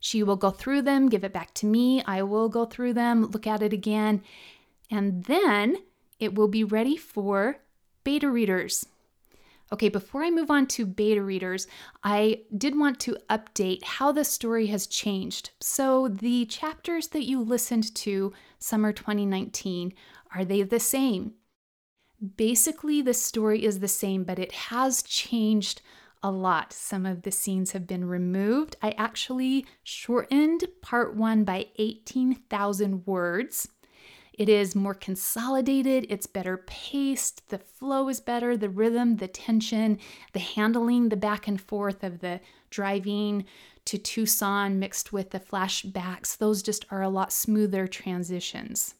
She 0.00 0.22
will 0.22 0.36
go 0.36 0.50
through 0.50 0.82
them, 0.82 1.08
give 1.08 1.24
it 1.24 1.32
back 1.32 1.54
to 1.54 1.66
me. 1.66 2.02
I 2.04 2.22
will 2.22 2.48
go 2.48 2.64
through 2.64 2.94
them, 2.94 3.26
look 3.26 3.46
at 3.46 3.62
it 3.62 3.72
again, 3.72 4.22
and 4.90 5.24
then 5.24 5.78
it 6.18 6.34
will 6.34 6.48
be 6.48 6.64
ready 6.64 6.96
for 6.96 7.58
beta 8.04 8.30
readers. 8.30 8.86
Okay, 9.70 9.90
before 9.90 10.24
I 10.24 10.30
move 10.30 10.50
on 10.50 10.66
to 10.68 10.86
beta 10.86 11.22
readers, 11.22 11.66
I 12.02 12.40
did 12.56 12.78
want 12.78 12.98
to 13.00 13.18
update 13.28 13.84
how 13.84 14.12
the 14.12 14.24
story 14.24 14.68
has 14.68 14.86
changed. 14.86 15.50
So, 15.60 16.08
the 16.08 16.46
chapters 16.46 17.08
that 17.08 17.26
you 17.26 17.42
listened 17.42 17.94
to 17.96 18.32
summer 18.58 18.92
2019, 18.92 19.92
are 20.34 20.44
they 20.44 20.62
the 20.62 20.80
same? 20.80 21.34
Basically, 22.36 23.02
the 23.02 23.14
story 23.14 23.64
is 23.64 23.80
the 23.80 23.88
same, 23.88 24.24
but 24.24 24.38
it 24.38 24.52
has 24.52 25.02
changed 25.02 25.82
a 26.22 26.30
lot. 26.30 26.72
Some 26.72 27.06
of 27.06 27.22
the 27.22 27.30
scenes 27.30 27.72
have 27.72 27.86
been 27.86 28.04
removed. 28.04 28.76
I 28.82 28.92
actually 28.92 29.66
shortened 29.82 30.64
part 30.82 31.14
one 31.16 31.44
by 31.44 31.68
18,000 31.76 33.06
words. 33.06 33.68
It 34.32 34.48
is 34.48 34.76
more 34.76 34.94
consolidated, 34.94 36.06
it's 36.08 36.28
better 36.28 36.58
paced, 36.58 37.48
the 37.48 37.58
flow 37.58 38.08
is 38.08 38.20
better, 38.20 38.56
the 38.56 38.68
rhythm, 38.68 39.16
the 39.16 39.26
tension, 39.26 39.98
the 40.32 40.38
handling, 40.38 41.08
the 41.08 41.16
back 41.16 41.48
and 41.48 41.60
forth 41.60 42.04
of 42.04 42.20
the 42.20 42.38
driving 42.70 43.46
to 43.86 43.98
Tucson 43.98 44.78
mixed 44.78 45.12
with 45.12 45.30
the 45.30 45.40
flashbacks, 45.40 46.36
those 46.36 46.62
just 46.62 46.84
are 46.90 47.02
a 47.02 47.08
lot 47.08 47.32
smoother 47.32 47.88
transitions. 47.88 48.94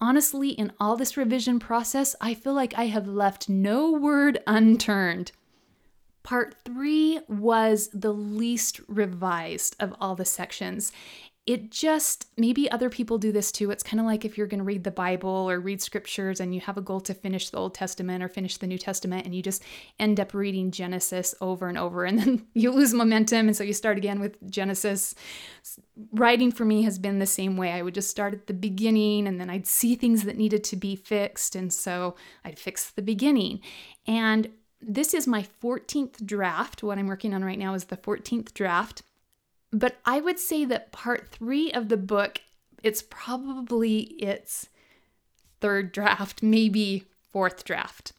Honestly, 0.00 0.50
in 0.50 0.72
all 0.80 0.96
this 0.96 1.16
revision 1.16 1.58
process, 1.58 2.16
I 2.20 2.34
feel 2.34 2.54
like 2.54 2.72
I 2.78 2.86
have 2.86 3.06
left 3.06 3.48
no 3.48 3.92
word 3.92 4.38
unturned. 4.46 5.32
Part 6.22 6.54
three 6.64 7.20
was 7.28 7.90
the 7.92 8.12
least 8.12 8.80
revised 8.86 9.76
of 9.80 9.94
all 10.00 10.14
the 10.14 10.24
sections. 10.24 10.92
It 11.44 11.72
just, 11.72 12.28
maybe 12.36 12.70
other 12.70 12.88
people 12.88 13.18
do 13.18 13.32
this 13.32 13.50
too. 13.50 13.72
It's 13.72 13.82
kind 13.82 13.98
of 13.98 14.06
like 14.06 14.24
if 14.24 14.38
you're 14.38 14.46
going 14.46 14.60
to 14.60 14.64
read 14.64 14.84
the 14.84 14.92
Bible 14.92 15.50
or 15.50 15.58
read 15.58 15.82
scriptures 15.82 16.38
and 16.38 16.54
you 16.54 16.60
have 16.60 16.76
a 16.76 16.80
goal 16.80 17.00
to 17.00 17.14
finish 17.14 17.50
the 17.50 17.56
Old 17.56 17.74
Testament 17.74 18.22
or 18.22 18.28
finish 18.28 18.58
the 18.58 18.68
New 18.68 18.78
Testament 18.78 19.24
and 19.24 19.34
you 19.34 19.42
just 19.42 19.64
end 19.98 20.20
up 20.20 20.34
reading 20.34 20.70
Genesis 20.70 21.34
over 21.40 21.68
and 21.68 21.76
over 21.76 22.04
and 22.04 22.18
then 22.20 22.46
you 22.54 22.70
lose 22.70 22.94
momentum 22.94 23.48
and 23.48 23.56
so 23.56 23.64
you 23.64 23.72
start 23.72 23.98
again 23.98 24.20
with 24.20 24.36
Genesis. 24.48 25.16
Writing 26.12 26.52
for 26.52 26.64
me 26.64 26.82
has 26.82 26.96
been 27.00 27.18
the 27.18 27.26
same 27.26 27.56
way. 27.56 27.72
I 27.72 27.82
would 27.82 27.94
just 27.94 28.10
start 28.10 28.34
at 28.34 28.46
the 28.46 28.54
beginning 28.54 29.26
and 29.26 29.40
then 29.40 29.50
I'd 29.50 29.66
see 29.66 29.96
things 29.96 30.22
that 30.22 30.36
needed 30.36 30.62
to 30.64 30.76
be 30.76 30.94
fixed 30.94 31.56
and 31.56 31.72
so 31.72 32.14
I'd 32.44 32.56
fix 32.60 32.88
the 32.90 33.02
beginning. 33.02 33.62
And 34.06 34.48
this 34.82 35.14
is 35.14 35.26
my 35.26 35.46
14th 35.62 36.24
draft. 36.26 36.82
What 36.82 36.98
I'm 36.98 37.06
working 37.06 37.32
on 37.32 37.44
right 37.44 37.58
now 37.58 37.74
is 37.74 37.84
the 37.84 37.96
14th 37.96 38.52
draft. 38.52 39.02
But 39.70 39.96
I 40.04 40.20
would 40.20 40.38
say 40.38 40.64
that 40.66 40.92
part 40.92 41.28
three 41.30 41.72
of 41.72 41.88
the 41.88 41.96
book, 41.96 42.40
it's 42.82 43.02
probably 43.02 44.00
its 44.00 44.68
third 45.60 45.92
draft, 45.92 46.42
maybe 46.42 47.04
fourth 47.32 47.64
draft. 47.64 48.12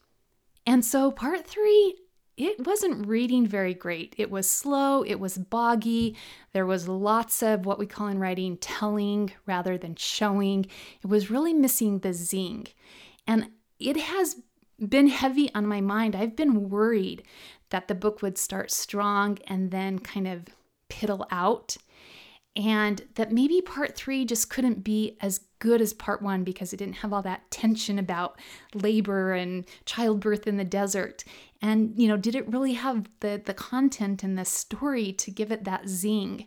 And 0.65 0.83
so 0.83 1.11
part 1.11 1.45
three, 1.45 1.95
it 2.35 2.65
wasn't 2.65 3.05
reading 3.05 3.45
very 3.45 3.75
great. 3.75 4.15
It 4.17 4.31
was 4.31 4.49
slow, 4.49 5.03
it 5.03 5.19
was 5.19 5.37
boggy. 5.37 6.15
There 6.53 6.65
was 6.65 6.87
lots 6.87 7.43
of 7.43 7.65
what 7.65 7.77
we 7.77 7.85
call 7.85 8.07
in 8.07 8.17
writing 8.17 8.57
telling 8.57 9.31
rather 9.45 9.77
than 9.77 9.95
showing. 9.95 10.65
It 11.03 11.07
was 11.07 11.29
really 11.29 11.53
missing 11.53 11.99
the 11.99 12.13
zing. 12.13 12.67
And 13.27 13.49
it 13.79 13.97
has 13.97 14.37
been 14.79 15.07
heavy 15.07 15.53
on 15.53 15.67
my 15.67 15.81
mind. 15.81 16.15
I've 16.15 16.35
been 16.35 16.69
worried 16.69 17.23
that 17.69 17.87
the 17.87 17.95
book 17.95 18.21
would 18.21 18.37
start 18.37 18.71
strong 18.71 19.39
and 19.47 19.71
then 19.71 19.99
kind 19.99 20.27
of 20.27 20.45
piddle 20.89 21.25
out. 21.31 21.77
And 22.55 23.01
that 23.15 23.31
maybe 23.31 23.61
part 23.61 23.95
three 23.95 24.25
just 24.25 24.49
couldn't 24.49 24.83
be 24.83 25.17
as 25.21 25.39
good 25.57 25.81
as 25.81 25.91
part 25.91 26.21
one 26.21 26.43
because 26.43 26.71
it 26.71 26.77
didn't 26.77 26.97
have 26.97 27.11
all 27.11 27.23
that 27.23 27.49
tension 27.49 27.97
about 27.97 28.39
labor 28.75 29.33
and 29.33 29.65
childbirth 29.85 30.45
in 30.45 30.57
the 30.57 30.63
desert. 30.63 31.23
And, 31.61 31.93
you 31.97 32.07
know, 32.07 32.17
did 32.17 32.35
it 32.35 32.47
really 32.51 32.73
have 32.73 33.07
the, 33.21 33.41
the 33.43 33.55
content 33.55 34.21
and 34.21 34.37
the 34.37 34.45
story 34.45 35.13
to 35.13 35.31
give 35.31 35.51
it 35.51 35.63
that 35.63 35.87
zing? 35.87 36.45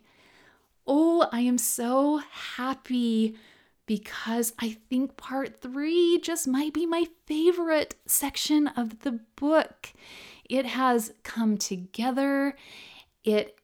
Oh, 0.85 1.27
I 1.33 1.41
am 1.41 1.57
so 1.57 2.21
happy 2.31 3.35
because 3.87 4.53
I 4.59 4.77
think 4.89 5.17
part 5.17 5.59
three 5.59 6.19
just 6.19 6.47
might 6.47 6.73
be 6.73 6.85
my 6.85 7.05
favorite 7.25 7.95
section 8.05 8.67
of 8.67 8.99
the 8.99 9.21
book. 9.35 9.93
It 10.47 10.67
has 10.67 11.13
come 11.23 11.57
together. 11.57 12.55
It 13.23 13.57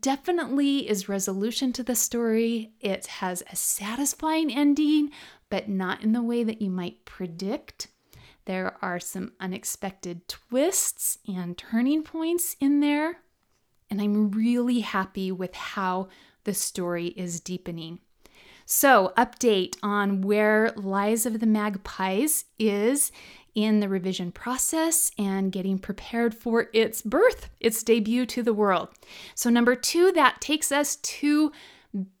definitely 0.00 0.88
is 0.88 1.08
resolution 1.08 1.72
to 1.74 1.82
the 1.82 1.96
story. 1.96 2.72
It 2.80 3.06
has 3.06 3.42
a 3.50 3.56
satisfying 3.56 4.54
ending, 4.54 5.10
but 5.50 5.68
not 5.68 6.02
in 6.02 6.12
the 6.12 6.22
way 6.22 6.44
that 6.44 6.62
you 6.62 6.70
might 6.70 7.04
predict. 7.04 7.88
There 8.44 8.76
are 8.80 9.00
some 9.00 9.32
unexpected 9.40 10.28
twists 10.28 11.18
and 11.26 11.58
turning 11.58 12.02
points 12.02 12.56
in 12.60 12.80
there. 12.80 13.18
And 13.90 14.00
I'm 14.00 14.30
really 14.30 14.80
happy 14.80 15.32
with 15.32 15.54
how 15.54 16.08
the 16.44 16.54
story 16.54 17.08
is 17.08 17.40
deepening. 17.40 18.00
So, 18.70 19.14
update 19.16 19.76
on 19.82 20.20
where 20.20 20.72
Lies 20.76 21.24
of 21.24 21.40
the 21.40 21.46
Magpies 21.46 22.44
is 22.58 23.10
in 23.54 23.80
the 23.80 23.88
revision 23.88 24.30
process 24.30 25.10
and 25.16 25.50
getting 25.50 25.78
prepared 25.78 26.34
for 26.34 26.68
its 26.74 27.00
birth, 27.00 27.48
its 27.60 27.82
debut 27.82 28.26
to 28.26 28.42
the 28.42 28.52
world. 28.52 28.90
So, 29.34 29.48
number 29.48 29.74
two, 29.74 30.12
that 30.12 30.42
takes 30.42 30.70
us 30.70 30.96
to 30.96 31.50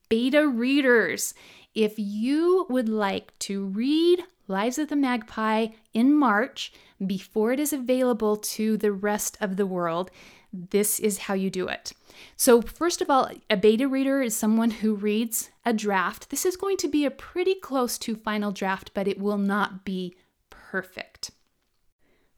beta 0.08 0.48
readers. 0.48 1.34
If 1.74 1.98
you 1.98 2.64
would 2.70 2.88
like 2.88 3.38
to 3.40 3.66
read 3.66 4.24
Lies 4.46 4.78
of 4.78 4.88
the 4.88 4.96
Magpie 4.96 5.66
in 5.92 6.14
March 6.14 6.72
before 7.06 7.52
it 7.52 7.60
is 7.60 7.74
available 7.74 8.38
to 8.38 8.78
the 8.78 8.92
rest 8.92 9.36
of 9.42 9.58
the 9.58 9.66
world, 9.66 10.10
this 10.52 10.98
is 10.98 11.18
how 11.18 11.34
you 11.34 11.50
do 11.50 11.68
it. 11.68 11.92
So, 12.36 12.62
first 12.62 13.00
of 13.00 13.10
all, 13.10 13.30
a 13.50 13.56
beta 13.56 13.86
reader 13.86 14.22
is 14.22 14.36
someone 14.36 14.70
who 14.70 14.94
reads 14.94 15.50
a 15.64 15.72
draft. 15.72 16.30
This 16.30 16.46
is 16.46 16.56
going 16.56 16.76
to 16.78 16.88
be 16.88 17.04
a 17.04 17.10
pretty 17.10 17.54
close 17.54 17.98
to 17.98 18.16
final 18.16 18.50
draft, 18.50 18.92
but 18.94 19.06
it 19.06 19.20
will 19.20 19.38
not 19.38 19.84
be 19.84 20.16
perfect. 20.50 21.30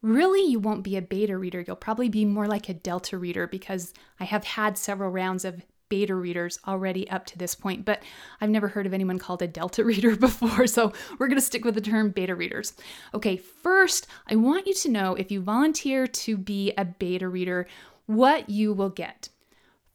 Really, 0.02 0.42
you 0.42 0.58
won't 0.58 0.82
be 0.82 0.96
a 0.96 1.02
beta 1.02 1.36
reader. 1.36 1.62
You'll 1.66 1.76
probably 1.76 2.08
be 2.08 2.24
more 2.24 2.46
like 2.46 2.68
a 2.68 2.74
delta 2.74 3.18
reader 3.18 3.46
because 3.46 3.92
I 4.18 4.24
have 4.24 4.44
had 4.44 4.78
several 4.78 5.10
rounds 5.10 5.44
of 5.44 5.62
beta 5.90 6.14
readers 6.14 6.58
already 6.66 7.10
up 7.10 7.26
to 7.26 7.36
this 7.36 7.54
point, 7.54 7.84
but 7.84 8.02
I've 8.40 8.48
never 8.48 8.68
heard 8.68 8.86
of 8.86 8.94
anyone 8.94 9.18
called 9.18 9.42
a 9.42 9.48
delta 9.48 9.84
reader 9.90 10.16
before, 10.16 10.66
so 10.66 10.92
we're 11.18 11.26
going 11.26 11.38
to 11.38 11.44
stick 11.44 11.64
with 11.64 11.74
the 11.74 11.82
term 11.82 12.10
beta 12.10 12.34
readers. 12.34 12.72
Okay, 13.12 13.36
first, 13.36 14.06
I 14.28 14.36
want 14.36 14.66
you 14.66 14.74
to 14.74 14.90
know 14.90 15.14
if 15.16 15.30
you 15.30 15.42
volunteer 15.42 16.06
to 16.06 16.38
be 16.38 16.72
a 16.78 16.84
beta 16.86 17.28
reader, 17.28 17.66
what 18.10 18.50
you 18.50 18.72
will 18.72 18.90
get. 18.90 19.28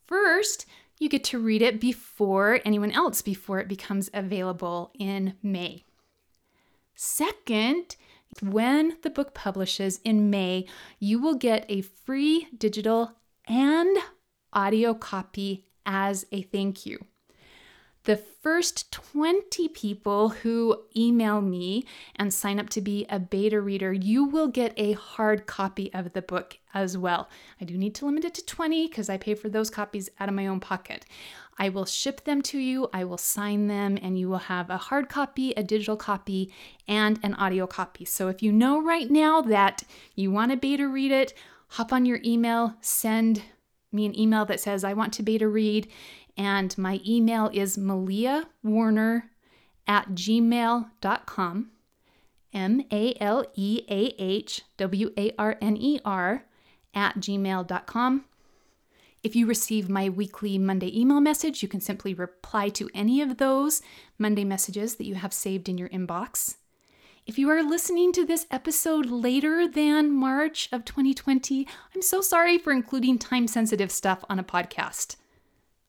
First, 0.07 0.65
you 0.99 1.09
get 1.09 1.25
to 1.25 1.39
read 1.39 1.61
it 1.61 1.81
before 1.81 2.61
anyone 2.63 2.91
else, 2.91 3.21
before 3.21 3.59
it 3.59 3.67
becomes 3.67 4.09
available 4.13 4.91
in 4.97 5.33
May. 5.43 5.83
Second, 6.95 7.97
when 8.41 8.95
the 9.01 9.09
book 9.09 9.33
publishes 9.33 9.99
in 10.05 10.29
May, 10.29 10.65
you 10.97 11.19
will 11.19 11.35
get 11.35 11.65
a 11.67 11.81
free 11.81 12.47
digital 12.57 13.11
and 13.49 13.97
audio 14.53 14.93
copy 14.93 15.65
as 15.85 16.25
a 16.31 16.41
thank 16.41 16.85
you. 16.85 17.05
The 18.05 18.17
first 18.17 18.91
20 18.91 19.67
people 19.69 20.29
who 20.29 20.83
email 20.95 21.41
me 21.41 21.85
and 22.15 22.31
sign 22.31 22.59
up 22.59 22.69
to 22.69 22.81
be 22.81 23.07
a 23.09 23.17
beta 23.17 23.59
reader, 23.59 23.91
you 23.91 24.25
will 24.25 24.47
get 24.47 24.73
a 24.77 24.93
hard 24.93 25.47
copy 25.47 25.91
of 25.91 26.13
the 26.13 26.21
book 26.21 26.59
as 26.75 26.95
well. 26.95 27.27
I 27.59 27.65
do 27.65 27.75
need 27.75 27.95
to 27.95 28.05
limit 28.05 28.23
it 28.23 28.35
to 28.35 28.45
20 28.45 28.87
because 28.87 29.09
I 29.09 29.17
pay 29.17 29.33
for 29.33 29.49
those 29.49 29.71
copies 29.71 30.11
out 30.19 30.29
of 30.29 30.35
my 30.35 30.45
own 30.45 30.59
pocket. 30.59 31.03
I 31.57 31.69
will 31.69 31.85
ship 31.85 32.25
them 32.25 32.43
to 32.43 32.59
you, 32.59 32.89
I 32.93 33.05
will 33.05 33.17
sign 33.17 33.67
them, 33.67 33.97
and 33.99 34.19
you 34.19 34.29
will 34.29 34.37
have 34.37 34.69
a 34.69 34.77
hard 34.77 35.09
copy, 35.09 35.53
a 35.53 35.63
digital 35.63 35.97
copy, 35.97 36.53
and 36.87 37.19
an 37.23 37.33
audio 37.35 37.65
copy. 37.65 38.05
So 38.05 38.27
if 38.27 38.43
you 38.43 38.51
know 38.51 38.79
right 38.83 39.09
now 39.09 39.41
that 39.41 39.81
you 40.13 40.29
want 40.29 40.51
to 40.51 40.57
beta 40.57 40.87
read 40.87 41.11
it, 41.11 41.33
hop 41.69 41.91
on 41.91 42.05
your 42.05 42.19
email, 42.23 42.75
send 42.81 43.41
me 43.91 44.05
an 44.05 44.19
email 44.19 44.45
that 44.45 44.59
says, 44.59 44.83
I 44.83 44.93
want 44.93 45.13
to 45.13 45.23
beta 45.23 45.47
read, 45.47 45.87
and 46.37 46.77
my 46.77 46.99
email 47.05 47.49
is 47.53 47.77
Maleah 47.77 48.45
Warner 48.63 49.31
at 49.87 50.09
gmail.com. 50.09 51.71
M 52.53 52.81
A 52.91 53.13
L 53.19 53.45
E 53.55 53.81
A 53.89 54.15
H 54.17 54.61
W 54.77 55.11
A 55.17 55.31
R 55.37 55.57
N 55.61 55.77
E 55.77 55.99
R 56.05 56.45
at 56.93 57.15
gmail.com. 57.15 58.25
If 59.23 59.35
you 59.35 59.45
receive 59.47 59.89
my 59.89 60.07
weekly 60.07 60.57
Monday 60.57 60.97
email 60.97 61.19
message, 61.19 61.61
you 61.63 61.67
can 61.67 61.81
simply 61.81 62.13
reply 62.13 62.69
to 62.69 62.89
any 62.93 63.21
of 63.21 63.37
those 63.37 63.81
Monday 64.17 64.45
messages 64.45 64.95
that 64.95 65.05
you 65.05 65.15
have 65.15 65.33
saved 65.33 65.67
in 65.67 65.77
your 65.77 65.89
inbox. 65.89 66.57
If 67.25 67.39
you 67.39 67.49
are 67.49 67.63
listening 67.63 68.13
to 68.13 68.23
this 68.23 68.45
episode 68.51 69.07
later 69.07 69.67
than 69.67 70.11
March 70.11 70.69
of 70.71 70.85
2020, 70.85 71.67
I'm 71.95 72.03
so 72.03 72.21
sorry 72.21 72.59
for 72.59 72.71
including 72.71 73.17
time 73.17 73.47
sensitive 73.47 73.91
stuff 73.91 74.23
on 74.29 74.37
a 74.37 74.43
podcast. 74.43 75.15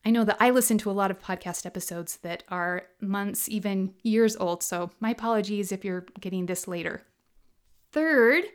I 0.05 0.11
know 0.11 0.23
that 0.23 0.37
I 0.39 0.51
listen 0.51 0.77
to 0.79 0.91
a 0.91 0.93
lot 0.93 1.11
of 1.11 1.21
podcast 1.21 1.65
episodes 1.65 2.17
that 2.17 2.43
are 2.49 2.83
months, 3.01 3.49
even 3.49 3.93
years 4.03 4.35
old, 4.37 4.63
so 4.63 4.91
my 4.99 5.11
apologies 5.11 5.71
if 5.71 5.83
you're 5.83 6.05
getting 6.19 6.45
this 6.45 6.67
later. 6.67 7.03
Third, 7.91 8.45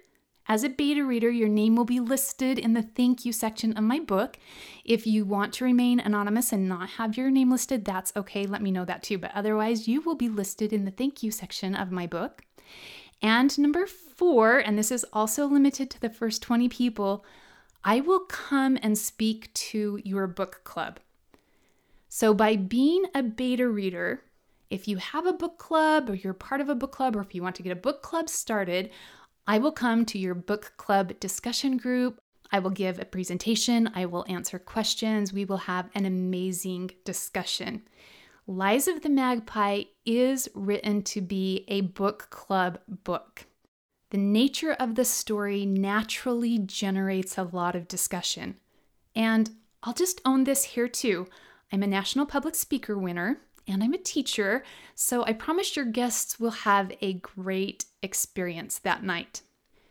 as 0.48 0.64
a 0.64 0.68
beta 0.68 1.04
reader, 1.04 1.30
your 1.30 1.48
name 1.48 1.76
will 1.76 1.84
be 1.84 2.00
listed 2.00 2.58
in 2.58 2.72
the 2.72 2.82
thank 2.82 3.24
you 3.24 3.32
section 3.32 3.76
of 3.76 3.84
my 3.84 4.00
book. 4.00 4.38
If 4.84 5.06
you 5.06 5.24
want 5.24 5.52
to 5.54 5.64
remain 5.64 6.00
anonymous 6.00 6.52
and 6.52 6.68
not 6.68 6.90
have 6.90 7.16
your 7.16 7.30
name 7.30 7.50
listed, 7.50 7.84
that's 7.84 8.12
okay. 8.16 8.46
Let 8.46 8.62
me 8.62 8.72
know 8.72 8.84
that 8.84 9.02
too. 9.02 9.18
But 9.18 9.30
otherwise, 9.34 9.86
you 9.86 10.00
will 10.00 10.16
be 10.16 10.28
listed 10.28 10.72
in 10.72 10.84
the 10.84 10.90
thank 10.90 11.22
you 11.22 11.30
section 11.30 11.74
of 11.74 11.92
my 11.92 12.06
book. 12.06 12.42
And 13.22 13.56
number 13.56 13.86
four, 13.86 14.58
and 14.58 14.76
this 14.76 14.90
is 14.90 15.06
also 15.12 15.46
limited 15.46 15.90
to 15.90 16.00
the 16.00 16.10
first 16.10 16.42
20 16.42 16.68
people, 16.68 17.24
I 17.84 18.00
will 18.00 18.20
come 18.20 18.78
and 18.82 18.98
speak 18.98 19.52
to 19.54 20.00
your 20.04 20.26
book 20.26 20.62
club. 20.64 20.98
So, 22.14 22.34
by 22.34 22.56
being 22.56 23.06
a 23.14 23.22
beta 23.22 23.66
reader, 23.66 24.22
if 24.68 24.86
you 24.86 24.98
have 24.98 25.24
a 25.24 25.32
book 25.32 25.56
club 25.56 26.10
or 26.10 26.14
you're 26.14 26.34
part 26.34 26.60
of 26.60 26.68
a 26.68 26.74
book 26.74 26.92
club, 26.92 27.16
or 27.16 27.22
if 27.22 27.34
you 27.34 27.42
want 27.42 27.56
to 27.56 27.62
get 27.62 27.72
a 27.72 27.74
book 27.74 28.02
club 28.02 28.28
started, 28.28 28.90
I 29.46 29.56
will 29.56 29.72
come 29.72 30.04
to 30.04 30.18
your 30.18 30.34
book 30.34 30.74
club 30.76 31.18
discussion 31.20 31.78
group. 31.78 32.20
I 32.50 32.58
will 32.58 32.68
give 32.68 32.98
a 32.98 33.06
presentation. 33.06 33.90
I 33.94 34.04
will 34.04 34.26
answer 34.28 34.58
questions. 34.58 35.32
We 35.32 35.46
will 35.46 35.56
have 35.56 35.88
an 35.94 36.04
amazing 36.04 36.90
discussion. 37.06 37.80
Lies 38.46 38.88
of 38.88 39.00
the 39.00 39.08
Magpie 39.08 39.84
is 40.04 40.50
written 40.54 41.00
to 41.04 41.22
be 41.22 41.64
a 41.68 41.80
book 41.80 42.28
club 42.28 42.78
book. 42.86 43.46
The 44.10 44.18
nature 44.18 44.72
of 44.72 44.96
the 44.96 45.06
story 45.06 45.64
naturally 45.64 46.58
generates 46.58 47.38
a 47.38 47.44
lot 47.44 47.74
of 47.74 47.88
discussion. 47.88 48.56
And 49.16 49.48
I'll 49.82 49.94
just 49.94 50.20
own 50.26 50.44
this 50.44 50.62
here 50.62 50.88
too. 50.88 51.26
I'm 51.72 51.82
a 51.82 51.86
National 51.86 52.26
Public 52.26 52.54
Speaker 52.54 52.98
winner 52.98 53.38
and 53.66 53.82
I'm 53.82 53.94
a 53.94 53.98
teacher, 53.98 54.62
so 54.94 55.24
I 55.24 55.32
promise 55.32 55.74
your 55.74 55.86
guests 55.86 56.38
will 56.38 56.50
have 56.50 56.92
a 57.00 57.14
great 57.14 57.86
experience 58.02 58.78
that 58.80 59.02
night. 59.02 59.40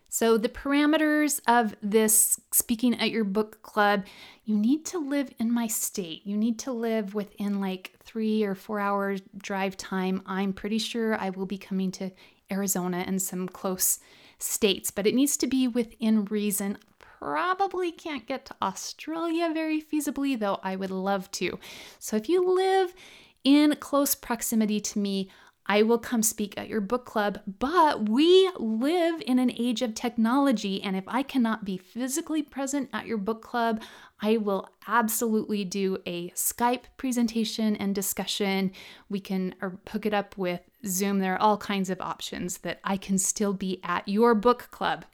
So, 0.07 0.37
the 0.37 0.49
parameters 0.49 1.39
of 1.47 1.73
this 1.81 2.39
speaking 2.51 2.99
at 2.99 3.11
your 3.11 3.23
book 3.23 3.61
club, 3.63 4.03
you 4.43 4.57
need 4.57 4.85
to 4.87 4.99
live 4.99 5.33
in 5.39 5.51
my 5.51 5.67
state. 5.67 6.21
You 6.25 6.35
need 6.35 6.59
to 6.59 6.73
live 6.73 7.15
within 7.15 7.61
like 7.61 7.93
three 8.03 8.43
or 8.43 8.53
four 8.53 8.79
hours 8.81 9.21
drive 9.37 9.77
time. 9.77 10.21
I'm 10.25 10.51
pretty 10.51 10.79
sure 10.79 11.15
I 11.15 11.29
will 11.29 11.45
be 11.45 11.57
coming 11.57 11.91
to 11.93 12.11
Arizona 12.51 13.05
and 13.07 13.21
some 13.21 13.47
close 13.47 13.99
states, 14.37 14.91
but 14.91 15.07
it 15.07 15.15
needs 15.15 15.37
to 15.37 15.47
be 15.47 15.67
within 15.67 16.25
reason 16.25 16.77
probably 17.21 17.91
can't 17.91 18.25
get 18.25 18.45
to 18.45 18.55
Australia 18.61 19.51
very 19.53 19.79
feasibly, 19.79 20.37
though 20.37 20.59
I 20.63 20.75
would 20.75 20.89
love 20.89 21.29
to. 21.33 21.59
So 21.99 22.17
if 22.17 22.27
you 22.27 22.55
live 22.55 22.95
in 23.43 23.75
close 23.79 24.15
proximity 24.15 24.79
to 24.81 24.99
me, 24.99 25.29
I 25.67 25.83
will 25.83 25.99
come 25.99 26.23
speak 26.23 26.57
at 26.57 26.67
your 26.67 26.81
book 26.81 27.05
club, 27.05 27.39
but 27.59 28.09
we 28.09 28.51
live 28.57 29.21
in 29.27 29.37
an 29.37 29.51
age 29.51 29.83
of 29.83 29.93
technology. 29.93 30.81
And 30.81 30.95
if 30.95 31.03
I 31.07 31.21
cannot 31.21 31.63
be 31.63 31.77
physically 31.77 32.41
present 32.41 32.89
at 32.91 33.05
your 33.05 33.19
book 33.19 33.43
club, 33.43 33.81
I 34.19 34.37
will 34.37 34.67
absolutely 34.87 35.63
do 35.63 35.99
a 36.07 36.31
Skype 36.31 36.85
presentation 36.97 37.75
and 37.75 37.93
discussion. 37.93 38.71
We 39.07 39.19
can 39.19 39.53
uh, 39.61 39.69
hook 39.87 40.07
it 40.07 40.13
up 40.13 40.35
with 40.37 40.61
Zoom. 40.85 41.19
There 41.19 41.35
are 41.35 41.41
all 41.41 41.57
kinds 41.57 41.91
of 41.91 42.01
options 42.01 42.57
that 42.59 42.79
I 42.83 42.97
can 42.97 43.19
still 43.19 43.53
be 43.53 43.79
at 43.83 44.07
your 44.07 44.33
book 44.33 44.69
club. 44.71 45.05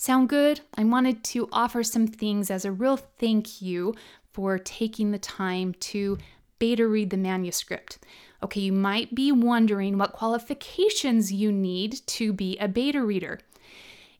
Sound 0.00 0.28
good? 0.28 0.60
I 0.76 0.84
wanted 0.84 1.24
to 1.24 1.48
offer 1.50 1.82
some 1.82 2.06
things 2.06 2.52
as 2.52 2.64
a 2.64 2.70
real 2.70 2.96
thank 2.96 3.60
you 3.60 3.96
for 4.32 4.56
taking 4.56 5.10
the 5.10 5.18
time 5.18 5.74
to 5.80 6.16
beta 6.60 6.86
read 6.86 7.10
the 7.10 7.16
manuscript. 7.16 7.98
Okay, 8.40 8.60
you 8.60 8.72
might 8.72 9.12
be 9.16 9.32
wondering 9.32 9.98
what 9.98 10.12
qualifications 10.12 11.32
you 11.32 11.50
need 11.50 12.00
to 12.06 12.32
be 12.32 12.56
a 12.58 12.68
beta 12.68 13.02
reader. 13.02 13.40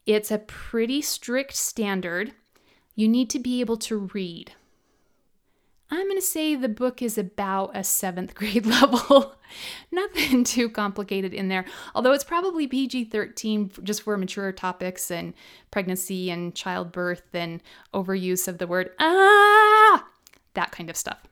It's 0.05 0.33
a 0.33 0.38
pretty 0.38 1.01
strict 1.01 1.55
standard. 1.55 2.33
You 2.97 3.07
need 3.07 3.31
to 3.31 3.38
be 3.38 3.61
able 3.61 3.77
to 3.77 4.09
read. 4.12 4.55
I'm 5.93 6.09
going 6.09 6.17
to 6.17 6.23
say 6.23 6.57
the 6.57 6.69
book 6.69 7.01
is 7.01 7.17
about 7.17 7.77
a 7.77 7.85
seventh 7.85 8.35
grade 8.35 8.67
level. 8.67 9.37
Nothing 9.91 10.45
too 10.45 10.69
complicated 10.69 11.35
in 11.35 11.49
there, 11.49 11.65
although 11.95 12.13
it's 12.13 12.25
probably 12.25 12.67
PG 12.67 13.07
13 13.07 13.73
just 13.83 14.03
for 14.03 14.17
mature 14.17 14.53
topics 14.53 15.11
and 15.11 15.35
pregnancy 15.71 16.31
and 16.31 16.55
childbirth 16.55 17.35
and 17.35 17.63
overuse 17.95 18.49
of 18.49 18.59
the 18.59 18.67
word 18.67 18.91
ah, 18.99 20.07
that 20.55 20.71
kind 20.73 20.91
of 20.91 20.97
stuff. 20.97 21.29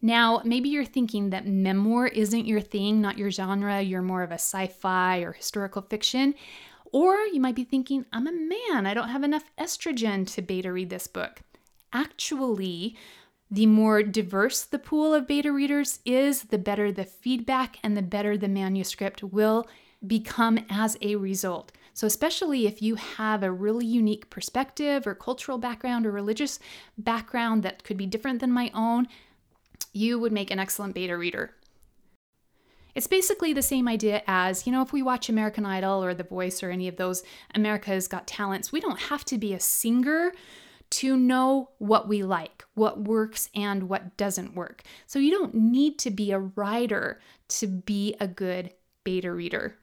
Now, 0.00 0.42
maybe 0.44 0.68
you're 0.68 0.84
thinking 0.84 1.30
that 1.30 1.46
memoir 1.46 2.06
isn't 2.06 2.46
your 2.46 2.60
thing, 2.60 3.00
not 3.00 3.18
your 3.18 3.30
genre, 3.30 3.80
you're 3.80 4.02
more 4.02 4.22
of 4.22 4.30
a 4.30 4.34
sci 4.34 4.68
fi 4.68 5.18
or 5.18 5.32
historical 5.32 5.82
fiction. 5.82 6.34
Or 6.92 7.16
you 7.16 7.40
might 7.40 7.56
be 7.56 7.64
thinking, 7.64 8.06
I'm 8.12 8.26
a 8.26 8.32
man, 8.32 8.86
I 8.86 8.94
don't 8.94 9.08
have 9.08 9.24
enough 9.24 9.50
estrogen 9.58 10.26
to 10.34 10.42
beta 10.42 10.72
read 10.72 10.90
this 10.90 11.06
book. 11.06 11.42
Actually, 11.92 12.96
the 13.50 13.66
more 13.66 14.02
diverse 14.02 14.64
the 14.64 14.78
pool 14.78 15.14
of 15.14 15.26
beta 15.26 15.52
readers 15.52 16.00
is, 16.04 16.44
the 16.44 16.58
better 16.58 16.92
the 16.92 17.04
feedback 17.04 17.78
and 17.82 17.96
the 17.96 18.02
better 18.02 18.36
the 18.36 18.48
manuscript 18.48 19.22
will 19.22 19.66
become 20.06 20.58
as 20.68 20.96
a 21.00 21.16
result. 21.16 21.72
So, 21.94 22.06
especially 22.06 22.66
if 22.66 22.80
you 22.80 22.94
have 22.94 23.42
a 23.42 23.50
really 23.50 23.86
unique 23.86 24.30
perspective 24.30 25.06
or 25.06 25.14
cultural 25.14 25.58
background 25.58 26.06
or 26.06 26.12
religious 26.12 26.60
background 26.96 27.62
that 27.64 27.82
could 27.82 27.96
be 27.96 28.06
different 28.06 28.40
than 28.40 28.52
my 28.52 28.70
own, 28.72 29.08
you 29.92 30.18
would 30.18 30.32
make 30.32 30.50
an 30.50 30.60
excellent 30.60 30.94
beta 30.94 31.16
reader. 31.16 31.54
It's 32.94 33.06
basically 33.06 33.52
the 33.52 33.62
same 33.62 33.88
idea 33.88 34.22
as, 34.26 34.66
you 34.66 34.72
know, 34.72 34.82
if 34.82 34.92
we 34.92 35.02
watch 35.02 35.28
American 35.28 35.66
Idol 35.66 36.02
or 36.02 36.14
The 36.14 36.24
Voice 36.24 36.62
or 36.62 36.70
any 36.70 36.88
of 36.88 36.96
those 36.96 37.22
America's 37.54 38.08
Got 38.08 38.26
Talents, 38.26 38.72
we 38.72 38.80
don't 38.80 38.98
have 38.98 39.24
to 39.26 39.38
be 39.38 39.54
a 39.54 39.60
singer 39.60 40.32
to 40.90 41.16
know 41.16 41.70
what 41.78 42.08
we 42.08 42.22
like, 42.22 42.64
what 42.74 43.00
works 43.00 43.50
and 43.54 43.88
what 43.88 44.16
doesn't 44.16 44.54
work. 44.54 44.82
So 45.06 45.18
you 45.18 45.30
don't 45.30 45.54
need 45.54 45.98
to 46.00 46.10
be 46.10 46.32
a 46.32 46.38
writer 46.38 47.20
to 47.48 47.66
be 47.66 48.14
a 48.20 48.26
good 48.26 48.72
beta 49.04 49.32
reader. 49.32 49.76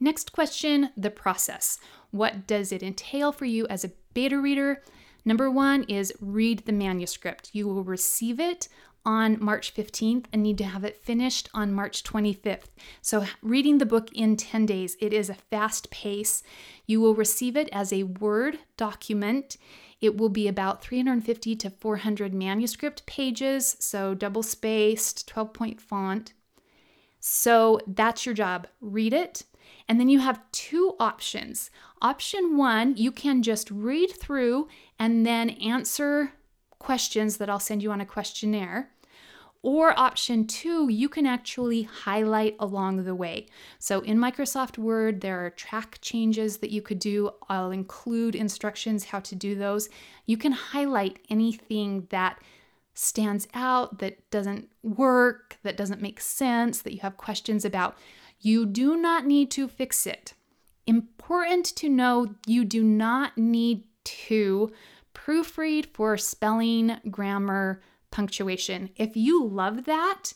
Next 0.00 0.32
question 0.32 0.90
the 0.96 1.10
process. 1.10 1.78
What 2.10 2.46
does 2.46 2.72
it 2.72 2.82
entail 2.82 3.32
for 3.32 3.44
you 3.44 3.66
as 3.68 3.84
a 3.84 3.92
beta 4.12 4.40
reader? 4.40 4.82
Number 5.24 5.50
one 5.50 5.84
is 5.84 6.12
read 6.20 6.60
the 6.66 6.72
manuscript. 6.72 7.50
You 7.52 7.66
will 7.66 7.84
receive 7.84 8.38
it 8.38 8.68
on 9.04 9.42
March 9.42 9.74
15th 9.74 10.26
and 10.32 10.42
need 10.42 10.58
to 10.58 10.64
have 10.64 10.84
it 10.84 11.02
finished 11.02 11.48
on 11.52 11.72
March 11.72 12.02
25th. 12.02 12.68
So, 13.02 13.24
reading 13.42 13.78
the 13.78 13.86
book 13.86 14.10
in 14.12 14.36
10 14.36 14.66
days, 14.66 14.96
it 15.00 15.12
is 15.12 15.28
a 15.28 15.34
fast 15.34 15.90
pace. 15.90 16.42
You 16.86 17.00
will 17.00 17.14
receive 17.14 17.56
it 17.56 17.68
as 17.72 17.92
a 17.92 18.04
Word 18.04 18.58
document. 18.76 19.56
It 20.00 20.16
will 20.16 20.28
be 20.28 20.48
about 20.48 20.82
350 20.82 21.56
to 21.56 21.70
400 21.70 22.34
manuscript 22.34 23.06
pages, 23.06 23.76
so 23.78 24.14
double 24.14 24.42
spaced, 24.42 25.28
12 25.28 25.52
point 25.52 25.80
font. 25.80 26.32
So, 27.20 27.80
that's 27.86 28.26
your 28.26 28.34
job. 28.34 28.66
Read 28.80 29.12
it. 29.12 29.44
And 29.88 30.00
then 30.00 30.08
you 30.08 30.20
have 30.20 30.40
two 30.52 30.94
options. 30.98 31.70
Option 32.00 32.56
one, 32.56 32.96
you 32.96 33.12
can 33.12 33.42
just 33.42 33.70
read 33.70 34.08
through 34.08 34.68
and 34.98 35.26
then 35.26 35.50
answer 35.50 36.32
questions 36.78 37.38
that 37.38 37.48
I'll 37.48 37.60
send 37.60 37.82
you 37.82 37.92
on 37.92 38.00
a 38.00 38.06
questionnaire. 38.06 38.90
Or 39.66 39.98
option 39.98 40.46
two, 40.46 40.90
you 40.90 41.08
can 41.08 41.24
actually 41.24 41.84
highlight 41.84 42.54
along 42.60 43.04
the 43.04 43.14
way. 43.14 43.46
So 43.78 44.00
in 44.00 44.18
Microsoft 44.18 44.76
Word, 44.76 45.22
there 45.22 45.42
are 45.42 45.48
track 45.48 45.96
changes 46.02 46.58
that 46.58 46.70
you 46.70 46.82
could 46.82 46.98
do. 46.98 47.30
I'll 47.48 47.70
include 47.70 48.34
instructions 48.34 49.04
how 49.04 49.20
to 49.20 49.34
do 49.34 49.54
those. 49.54 49.88
You 50.26 50.36
can 50.36 50.52
highlight 50.52 51.18
anything 51.30 52.06
that 52.10 52.42
stands 52.92 53.48
out, 53.54 54.00
that 54.00 54.30
doesn't 54.30 54.68
work, 54.82 55.56
that 55.62 55.78
doesn't 55.78 56.02
make 56.02 56.20
sense, 56.20 56.82
that 56.82 56.92
you 56.92 57.00
have 57.00 57.16
questions 57.16 57.64
about. 57.64 57.96
You 58.40 58.66
do 58.66 58.98
not 58.98 59.24
need 59.24 59.50
to 59.52 59.66
fix 59.66 60.06
it. 60.06 60.34
Important 60.86 61.64
to 61.76 61.88
know 61.88 62.34
you 62.46 62.66
do 62.66 62.84
not 62.84 63.38
need 63.38 63.84
to 64.04 64.70
proofread 65.14 65.86
for 65.94 66.18
spelling, 66.18 66.98
grammar, 67.10 67.80
punctuation. 68.14 68.90
If 68.96 69.16
you 69.16 69.44
love 69.44 69.84
that, 69.84 70.32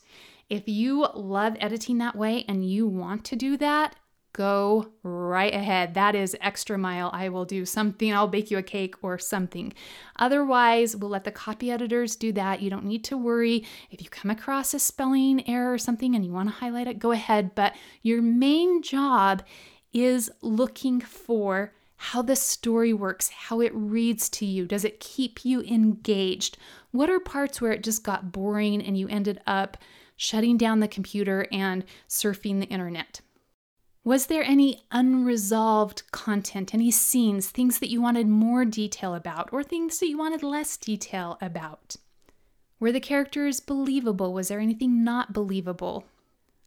if 0.50 0.68
you 0.68 1.06
love 1.14 1.56
editing 1.60 1.98
that 1.98 2.16
way 2.16 2.44
and 2.48 2.68
you 2.68 2.88
want 2.88 3.24
to 3.26 3.36
do 3.36 3.56
that, 3.58 3.94
go 4.32 4.90
right 5.04 5.54
ahead. 5.54 5.94
That 5.94 6.16
is 6.16 6.36
extra 6.40 6.76
mile. 6.76 7.10
I 7.12 7.28
will 7.28 7.44
do 7.44 7.64
something. 7.64 8.12
I'll 8.12 8.26
bake 8.26 8.50
you 8.50 8.58
a 8.58 8.62
cake 8.62 8.96
or 9.00 9.16
something. 9.16 9.72
Otherwise, 10.16 10.96
we'll 10.96 11.10
let 11.10 11.22
the 11.22 11.30
copy 11.30 11.70
editors 11.70 12.16
do 12.16 12.32
that. 12.32 12.60
You 12.60 12.68
don't 12.68 12.84
need 12.84 13.04
to 13.04 13.16
worry. 13.16 13.64
If 13.92 14.02
you 14.02 14.08
come 14.10 14.30
across 14.30 14.74
a 14.74 14.80
spelling 14.80 15.48
error 15.48 15.72
or 15.72 15.78
something 15.78 16.16
and 16.16 16.24
you 16.24 16.32
want 16.32 16.48
to 16.48 16.56
highlight 16.56 16.88
it, 16.88 16.98
go 16.98 17.12
ahead. 17.12 17.54
But 17.54 17.76
your 18.02 18.20
main 18.22 18.82
job 18.82 19.44
is 19.92 20.30
looking 20.42 21.00
for 21.00 21.72
how 22.00 22.22
the 22.22 22.36
story 22.36 22.92
works, 22.92 23.28
how 23.28 23.60
it 23.60 23.74
reads 23.74 24.28
to 24.28 24.46
you. 24.46 24.66
Does 24.66 24.84
it 24.84 25.00
keep 25.00 25.44
you 25.44 25.62
engaged? 25.62 26.56
What 26.90 27.11
are 27.11 27.20
parts 27.20 27.61
where 27.61 27.72
it 27.72 27.83
just 27.83 28.03
got 28.03 28.33
boring 28.33 28.83
and 28.83 28.96
you 28.96 29.09
ended 29.09 29.40
up 29.46 29.77
shutting 30.16 30.57
down 30.57 30.81
the 30.81 30.88
computer 30.88 31.46
and 31.53 31.85
surfing 32.09 32.61
the 32.61 32.66
internet? 32.66 33.20
Was 34.05 34.27
there 34.27 34.42
any 34.42 34.85
unresolved 34.90 36.11
content, 36.12 36.72
any 36.72 36.90
scenes, 36.90 37.51
things 37.51 37.79
that 37.79 37.90
you 37.90 38.01
wanted 38.01 38.27
more 38.27 38.64
detail 38.64 39.14
about, 39.14 39.51
or 39.53 39.62
things 39.62 39.98
that 39.98 40.09
you 40.09 40.16
wanted 40.16 40.42
less 40.42 40.79
detail 40.79 41.37
about? 41.42 41.96
Were 42.81 42.92
the 42.92 43.01
characters 43.01 43.61
believable? 43.61 44.33
Was 44.33 44.48
there 44.48 44.61
anything 44.61 45.05
not 45.05 45.35
believable? 45.35 46.05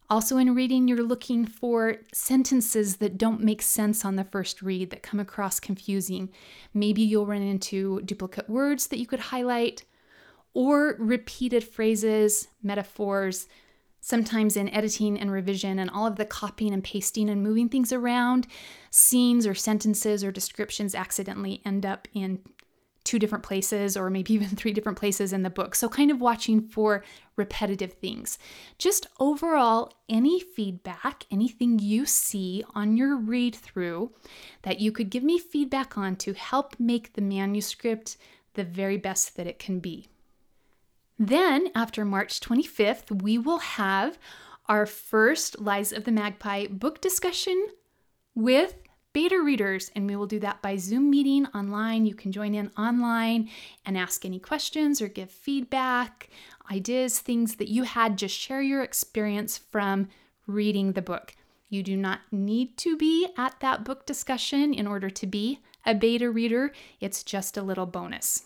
Also, 0.08 0.38
in 0.38 0.54
reading, 0.54 0.88
you're 0.88 1.02
looking 1.02 1.46
for 1.46 1.96
sentences 2.14 2.98
that 2.98 3.18
don't 3.18 3.42
make 3.42 3.62
sense 3.62 4.04
on 4.04 4.18
the 4.18 4.26
first 4.26 4.62
read, 4.62 4.90
that 4.90 5.02
come 5.02 5.22
across 5.22 5.60
confusing. 5.60 6.30
Maybe 6.74 7.02
you'll 7.02 7.26
run 7.26 7.42
into 7.42 8.02
duplicate 8.02 8.50
words 8.50 8.88
that 8.88 9.00
you 9.00 9.08
could 9.08 9.22
highlight, 9.22 9.86
or 10.54 10.96
repeated 11.00 11.64
phrases, 11.64 12.48
metaphors. 12.62 13.48
Sometimes 14.04 14.58
in 14.58 14.68
editing 14.70 15.20
and 15.20 15.32
revision 15.32 15.78
and 15.78 15.90
all 15.90 16.08
of 16.08 16.16
the 16.16 16.26
copying 16.26 16.74
and 16.74 16.84
pasting 16.84 17.30
and 17.30 17.44
moving 17.44 17.70
things 17.70 17.94
around, 17.94 18.48
scenes 18.90 19.46
or 19.46 19.54
sentences 19.54 20.24
or 20.24 20.32
descriptions 20.32 20.96
accidentally 20.96 21.62
end 21.66 21.86
up 21.86 22.08
in 22.14 22.40
two 23.04 23.20
different 23.20 23.44
places 23.44 23.98
or 23.98 24.10
maybe 24.10 24.34
even 24.36 24.48
three 24.48 24.74
different 24.74 24.98
places 24.98 25.34
in 25.34 25.44
the 25.44 25.50
book. 25.50 25.76
So, 25.76 25.90
kind 25.90 26.12
of 26.12 26.22
watching 26.22 26.62
for 26.62 27.04
repetitive 27.36 27.94
things. 27.94 28.38
Just 28.78 29.08
overall, 29.20 29.94
any 30.10 30.40
feedback, 30.40 31.26
anything 31.32 31.80
you 31.80 32.06
see 32.06 32.64
on 32.76 32.98
your 32.98 33.16
read 33.18 33.56
through 33.56 34.12
that 34.64 34.80
you 34.80 34.92
could 34.92 35.10
give 35.10 35.24
me 35.24 35.40
feedback 35.40 35.98
on 35.98 36.16
to 36.18 36.34
help 36.34 36.76
make 36.80 37.14
the 37.14 37.22
manuscript 37.22 38.18
the 38.54 38.64
very 38.64 38.98
best 38.98 39.38
that 39.38 39.48
it 39.48 39.60
can 39.60 39.80
be. 39.80 40.08
Then, 41.24 41.68
after 41.76 42.04
March 42.04 42.40
25th, 42.40 43.22
we 43.22 43.38
will 43.38 43.60
have 43.60 44.18
our 44.66 44.88
first 44.88 45.62
Lies 45.62 45.94
of 45.94 46.04
the 46.04 46.12
Magpie 46.12 46.66
book 46.66 47.00
discussion 47.00 47.68
with 48.34 48.74
beta 49.14 49.40
readers, 49.40 49.92
and 49.96 50.08
we 50.08 50.16
will 50.16 50.26
do 50.26 50.40
that 50.40 50.64
by 50.64 50.78
Zoom 50.78 51.12
meeting 51.12 51.46
online. 51.54 52.08
You 52.08 52.16
can 52.16 52.32
join 52.32 52.56
in 52.56 52.72
online 52.76 53.52
and 53.86 54.00
ask 54.00 54.26
any 54.26 54.40
questions 54.40 55.00
or 55.00 55.10
give 55.10 55.30
feedback, 55.30 56.28
ideas, 56.72 57.20
things 57.20 57.58
that 57.58 57.70
you 57.70 57.84
had. 57.84 58.18
Just 58.18 58.36
share 58.36 58.64
your 58.64 58.82
experience 58.82 59.60
from 59.60 60.10
reading 60.48 60.94
the 60.94 61.04
book. 61.04 61.36
You 61.70 61.84
do 61.84 61.96
not 61.96 62.22
need 62.32 62.78
to 62.78 62.98
be 62.98 63.28
at 63.38 63.60
that 63.60 63.86
book 63.86 64.08
discussion 64.08 64.74
in 64.74 64.88
order 64.88 65.12
to 65.12 65.28
be 65.28 65.60
a 65.86 65.94
beta 65.94 66.32
reader, 66.32 66.72
it's 67.00 67.24
just 67.24 67.58
a 67.58 67.62
little 67.62 67.86
bonus. 67.86 68.46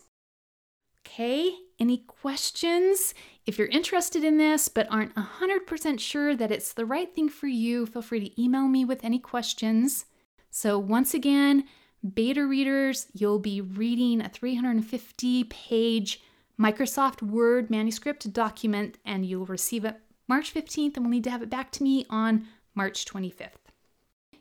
Okay, 1.08 1.54
any 1.80 2.00
questions? 2.00 3.14
If 3.46 3.58
you're 3.58 3.68
interested 3.68 4.24
in 4.24 4.38
this 4.38 4.70
but 4.70 4.88
aren't 4.90 5.16
100% 5.16 6.00
sure 6.00 6.36
that 6.36 6.52
it's 6.52 6.74
the 6.74 6.86
right 6.86 7.14
thing 7.14 7.30
for 7.30 7.48
you, 7.48 7.86
feel 7.86 8.02
free 8.02 8.30
to 8.30 8.42
email 8.42 8.68
me 8.68 8.86
with 8.86 9.04
any 9.04 9.20
questions. 9.20 10.06
So, 10.50 10.80
once 10.80 11.14
again, 11.14 11.66
beta 12.14 12.46
readers, 12.46 13.08
you'll 13.14 13.40
be 13.40 13.62
reading 13.62 14.22
a 14.22 14.30
350 14.30 15.44
page 15.46 16.22
Microsoft 16.60 17.22
Word 17.22 17.70
manuscript 17.70 18.32
document 18.32 18.98
and 19.06 19.26
you'll 19.26 19.46
receive 19.46 19.84
it 19.84 20.00
March 20.28 20.54
15th 20.54 20.96
and 20.96 21.06
we'll 21.06 21.12
need 21.12 21.24
to 21.26 21.32
have 21.32 21.44
it 21.44 21.50
back 21.50 21.72
to 21.72 21.84
me 21.84 22.06
on 22.10 22.48
March 22.74 23.06
25th. 23.06 23.66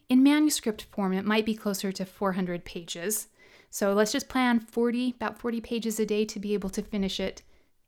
In 0.09 0.23
manuscript 0.23 0.83
form, 0.83 1.12
it 1.12 1.25
might 1.25 1.47
be 1.47 1.55
closer 1.55 1.90
to 1.92 2.05
400 2.05 2.64
pages. 2.64 3.29
So 3.74 3.92
let's 3.92 4.12
just 4.12 4.28
plan 4.28 4.60
40, 4.60 5.14
about 5.16 5.38
40 5.38 5.60
pages 5.60 5.98
a 5.98 6.06
day 6.06 6.24
to 6.26 6.38
be 6.38 6.54
able 6.54 6.70
to 6.70 6.82
finish 6.82 7.18
it 7.18 7.42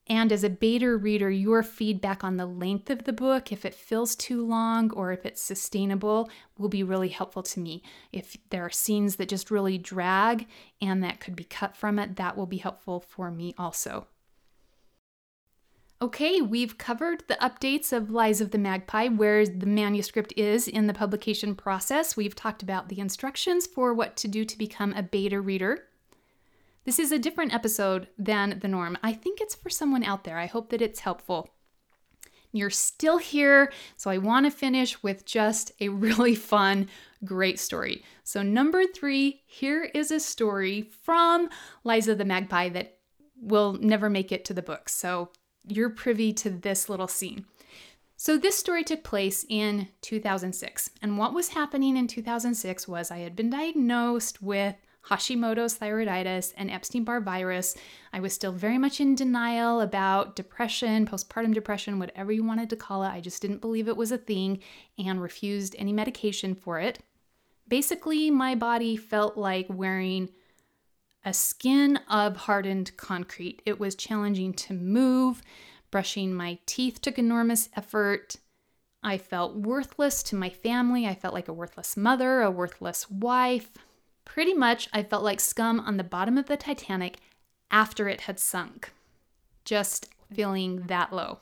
and 0.09 0.31
as 0.31 0.45
a 0.45 0.51
beta 0.51 0.97
reader, 0.97 1.29
your 1.31 1.65
feedback 1.65 2.23
on 2.23 2.37
the 2.37 2.47
length 2.47 2.91
of 2.91 3.05
the 3.05 3.13
book, 3.13 3.51
if 3.51 3.65
it 3.65 3.75
feels 3.75 4.15
too 4.15 4.47
long 4.47 4.93
or 4.93 5.11
if 5.11 5.27
it's 5.27 5.43
sustainable, 5.43 6.31
will 6.57 6.69
be 6.69 6.85
really 6.85 7.09
helpful 7.09 7.43
to 7.43 7.61
me. 7.61 7.83
If 8.13 8.37
there 8.51 8.65
are 8.65 8.71
scenes 8.71 9.17
that 9.17 9.29
just 9.29 9.51
really 9.51 9.79
drag 9.79 10.47
and 10.81 11.03
that 11.03 11.19
could 11.19 11.35
be 11.35 11.43
cut 11.43 11.77
from 11.77 11.99
it, 11.99 12.17
that 12.17 12.37
will 12.37 12.47
be 12.47 12.59
helpful 12.59 13.01
for 13.01 13.33
me 13.33 13.53
also. 13.59 14.07
Okay, 16.03 16.43
we've 16.43 16.77
covered 16.77 17.25
the 17.27 17.39
updates 17.41 17.91
of 17.91 18.11
Lies 18.11 18.43
of 18.43 18.51
the 18.51 18.59
Magpie, 18.59 19.09
where 19.09 19.47
the 19.47 19.65
manuscript 19.65 20.35
is 20.37 20.69
in 20.69 20.89
the 20.89 20.93
publication 20.93 21.55
process. 21.55 22.19
We've 22.19 22.35
talked 22.35 22.63
about 22.63 22.91
the 22.91 23.01
instructions 23.01 23.67
for 23.67 23.95
what 23.95 24.15
to 24.17 24.29
do 24.29 24.45
to 24.45 24.59
become 24.59 24.93
a 24.93 25.03
beta 25.03 25.41
reader. 25.41 25.85
This 26.85 26.99
is 26.99 27.13
a 27.13 27.19
different 27.19 27.55
episode 27.55 28.09
than 28.19 28.59
the 28.59 28.69
norm. 28.69 28.99
I 29.03 29.15
think 29.15 29.41
it's 29.41 29.55
for 29.55 29.71
someone 29.71 30.05
out 30.05 30.25
there. 30.25 30.37
I 30.37 30.45
hope 30.45 30.69
that 30.69 30.83
it's 30.83 31.01
helpful. 31.01 31.49
You're 32.53 32.69
still 32.69 33.17
here, 33.17 33.73
so 33.97 34.11
I 34.11 34.19
want 34.19 34.45
to 34.45 34.51
finish 34.51 35.03
with 35.03 35.25
just 35.25 35.73
a 35.81 35.89
really 35.89 36.35
fun, 36.35 36.91
great 37.25 37.59
story. 37.59 38.05
So, 38.23 38.43
number 38.43 38.85
three, 38.85 39.45
here 39.47 39.85
is 39.95 40.11
a 40.11 40.21
story 40.21 40.91
from 41.05 41.49
Lies 41.85 42.07
of 42.07 42.19
the 42.19 42.27
Magpie 42.27 42.69
that 42.69 42.99
will 43.41 43.79
never 43.81 44.11
make 44.11 44.31
it 44.31 44.45
to 44.45 44.55
the 44.55 44.61
book. 44.61 44.91
So, 44.91 45.31
you're 45.67 45.91
privy 45.91 46.33
to 46.35 46.51
this 46.51 46.89
little 46.89 47.09
scene. 47.09 47.47
So, 48.19 48.39
this 48.39 48.57
story 48.57 48.83
took 48.83 49.05
place 49.05 49.45
in 49.49 49.89
2006. 50.01 50.91
And 51.03 51.19
what 51.19 51.35
was 51.35 51.49
happening 51.49 51.97
in 51.97 52.07
2006 52.07 52.89
was 52.89 53.11
I 53.11 53.19
had 53.19 53.37
been 53.37 53.51
diagnosed 53.51 54.41
with 54.41 54.77
Hashimoto's 55.09 55.79
thyroiditis, 55.79 56.53
and 56.57 56.71
Epstein 56.71 57.05
Barr 57.05 57.21
virus. 57.21 57.77
I 58.13 58.21
was 58.21 58.33
still 58.33 58.53
very 58.53 58.79
much 58.79 59.01
in 59.01 59.15
denial 59.15 59.81
about 59.81 60.35
depression, 60.35 61.07
postpartum 61.07 61.55
depression, 61.55 61.99
whatever 61.99 62.33
you 62.33 62.43
wanted 62.43 62.71
to 62.71 62.77
call 62.77 63.05
it. 63.05 63.09
I 63.09 63.21
just 63.21 63.41
didn't 63.41 63.61
believe 63.61 63.89
it 63.89 63.97
was 63.97 64.11
a 64.11 64.19
thing 64.19 64.61
and 64.99 65.23
refused 65.23 65.77
any 65.79 65.93
medication 65.93 66.55
for 66.55 66.81
it. 66.81 66.99
Basically, 67.69 68.31
my 68.31 68.55
body 68.55 68.97
felt 68.97 69.37
like 69.37 69.67
wearing 69.69 70.31
a 71.27 71.33
skin 71.33 71.99
of 72.09 72.37
hardened 72.37 72.97
concrete. 72.97 73.61
It 73.67 73.81
was 73.81 73.97
challenging 73.97 74.55
to 74.55 74.73
move. 74.73 75.43
Brushing 75.91 76.33
my 76.33 76.61
teeth 76.67 77.01
took 77.01 77.19
enormous 77.19 77.69
effort. 77.77 78.37
I 79.03 79.19
felt 79.19 79.57
worthless 79.57 80.23
to 80.25 80.37
my 80.37 80.51
family. 80.51 81.05
I 81.05 81.17
felt 81.17 81.35
like 81.35 81.49
a 81.49 81.53
worthless 81.53 81.97
mother, 81.97 82.43
a 82.43 82.51
worthless 82.51 83.11
wife. 83.11 83.71
Pretty 84.25 84.55
much, 84.55 84.89
I 84.93 85.03
felt 85.03 85.25
like 85.25 85.41
scum 85.41 85.81
on 85.81 85.97
the 85.97 86.05
bottom 86.05 86.39
of 86.39 86.47
the 86.47 86.57
Titanic 86.57 87.19
after 87.73 88.09
it 88.09 88.23
had 88.23 88.39
sunk. 88.39 88.93
Just 89.65 90.09
feeling 90.33 90.83
that 90.83 91.13
low. 91.13 91.41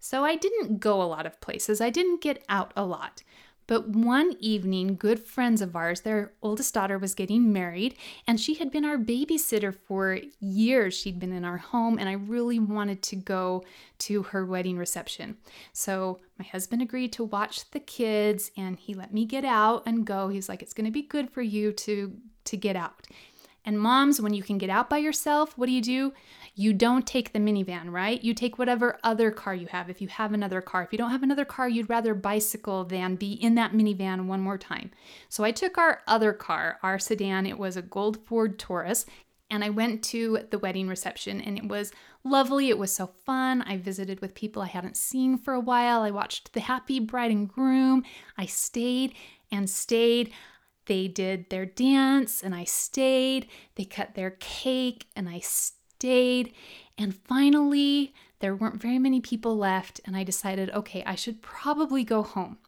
So 0.00 0.24
I 0.24 0.34
didn't 0.34 0.80
go 0.80 1.00
a 1.00 1.04
lot 1.04 1.26
of 1.26 1.40
places. 1.40 1.80
I 1.80 1.90
didn't 1.90 2.22
get 2.22 2.44
out 2.48 2.72
a 2.76 2.84
lot. 2.84 3.22
But 3.66 3.88
one 3.88 4.36
evening, 4.40 4.96
good 4.96 5.20
friends 5.20 5.62
of 5.62 5.76
ours, 5.76 6.00
their 6.00 6.32
oldest 6.42 6.74
daughter 6.74 6.98
was 6.98 7.14
getting 7.14 7.52
married, 7.52 7.94
and 8.26 8.40
she 8.40 8.54
had 8.54 8.70
been 8.70 8.84
our 8.84 8.98
babysitter 8.98 9.74
for 9.74 10.18
years. 10.40 10.94
She'd 10.94 11.20
been 11.20 11.32
in 11.32 11.44
our 11.44 11.58
home, 11.58 11.98
and 11.98 12.08
I 12.08 12.12
really 12.12 12.58
wanted 12.58 13.02
to 13.02 13.16
go 13.16 13.64
to 14.00 14.24
her 14.24 14.44
wedding 14.44 14.76
reception. 14.76 15.36
So 15.72 16.20
my 16.38 16.44
husband 16.44 16.82
agreed 16.82 17.12
to 17.14 17.24
watch 17.24 17.70
the 17.70 17.80
kids, 17.80 18.50
and 18.56 18.78
he 18.78 18.94
let 18.94 19.14
me 19.14 19.24
get 19.24 19.44
out 19.44 19.84
and 19.86 20.04
go. 20.04 20.28
He's 20.28 20.48
like, 20.48 20.62
"It's 20.62 20.74
to 20.74 20.90
be 20.90 21.02
good 21.02 21.30
for 21.30 21.42
you 21.42 21.72
to 21.72 22.16
to 22.44 22.56
get 22.56 22.74
out." 22.74 23.06
And 23.64 23.78
moms, 23.78 24.20
when 24.20 24.34
you 24.34 24.42
can 24.42 24.58
get 24.58 24.70
out 24.70 24.90
by 24.90 24.98
yourself, 24.98 25.56
what 25.56 25.66
do 25.66 25.72
you 25.72 25.80
do? 25.80 26.12
You 26.54 26.72
don't 26.72 27.06
take 27.06 27.32
the 27.32 27.38
minivan, 27.38 27.90
right? 27.90 28.22
You 28.22 28.34
take 28.34 28.58
whatever 28.58 28.98
other 29.04 29.30
car 29.30 29.54
you 29.54 29.68
have. 29.68 29.88
If 29.88 30.02
you 30.02 30.08
have 30.08 30.32
another 30.32 30.60
car, 30.60 30.82
if 30.82 30.92
you 30.92 30.98
don't 30.98 31.12
have 31.12 31.22
another 31.22 31.44
car, 31.44 31.68
you'd 31.68 31.88
rather 31.88 32.14
bicycle 32.14 32.84
than 32.84 33.14
be 33.14 33.32
in 33.32 33.54
that 33.54 33.72
minivan 33.72 34.26
one 34.26 34.40
more 34.40 34.58
time. 34.58 34.90
So 35.28 35.44
I 35.44 35.52
took 35.52 35.78
our 35.78 36.02
other 36.06 36.32
car, 36.32 36.78
our 36.82 36.98
sedan. 36.98 37.46
It 37.46 37.58
was 37.58 37.76
a 37.76 37.82
gold 37.82 38.18
Ford 38.26 38.58
Taurus. 38.58 39.06
And 39.48 39.62
I 39.62 39.68
went 39.68 40.02
to 40.04 40.46
the 40.50 40.58
wedding 40.58 40.88
reception 40.88 41.42
and 41.42 41.58
it 41.58 41.68
was 41.68 41.92
lovely. 42.24 42.70
It 42.70 42.78
was 42.78 42.90
so 42.90 43.06
fun. 43.06 43.60
I 43.62 43.76
visited 43.76 44.20
with 44.20 44.34
people 44.34 44.62
I 44.62 44.66
hadn't 44.66 44.96
seen 44.96 45.36
for 45.36 45.52
a 45.52 45.60
while. 45.60 46.00
I 46.00 46.10
watched 46.10 46.54
the 46.54 46.60
happy 46.60 46.98
bride 46.98 47.30
and 47.30 47.46
groom. 47.46 48.02
I 48.38 48.46
stayed 48.46 49.14
and 49.50 49.68
stayed. 49.68 50.32
They 50.86 51.08
did 51.08 51.50
their 51.50 51.66
dance 51.66 52.42
and 52.42 52.54
I 52.54 52.64
stayed. 52.64 53.46
They 53.76 53.84
cut 53.84 54.14
their 54.14 54.36
cake 54.40 55.06
and 55.14 55.28
I 55.28 55.40
stayed. 55.40 56.54
And 56.98 57.14
finally, 57.14 58.14
there 58.40 58.56
weren't 58.56 58.82
very 58.82 58.98
many 58.98 59.20
people 59.20 59.56
left, 59.56 60.00
and 60.04 60.16
I 60.16 60.24
decided, 60.24 60.68
okay, 60.70 61.04
I 61.06 61.14
should 61.14 61.42
probably 61.42 62.02
go 62.02 62.22
home. 62.22 62.58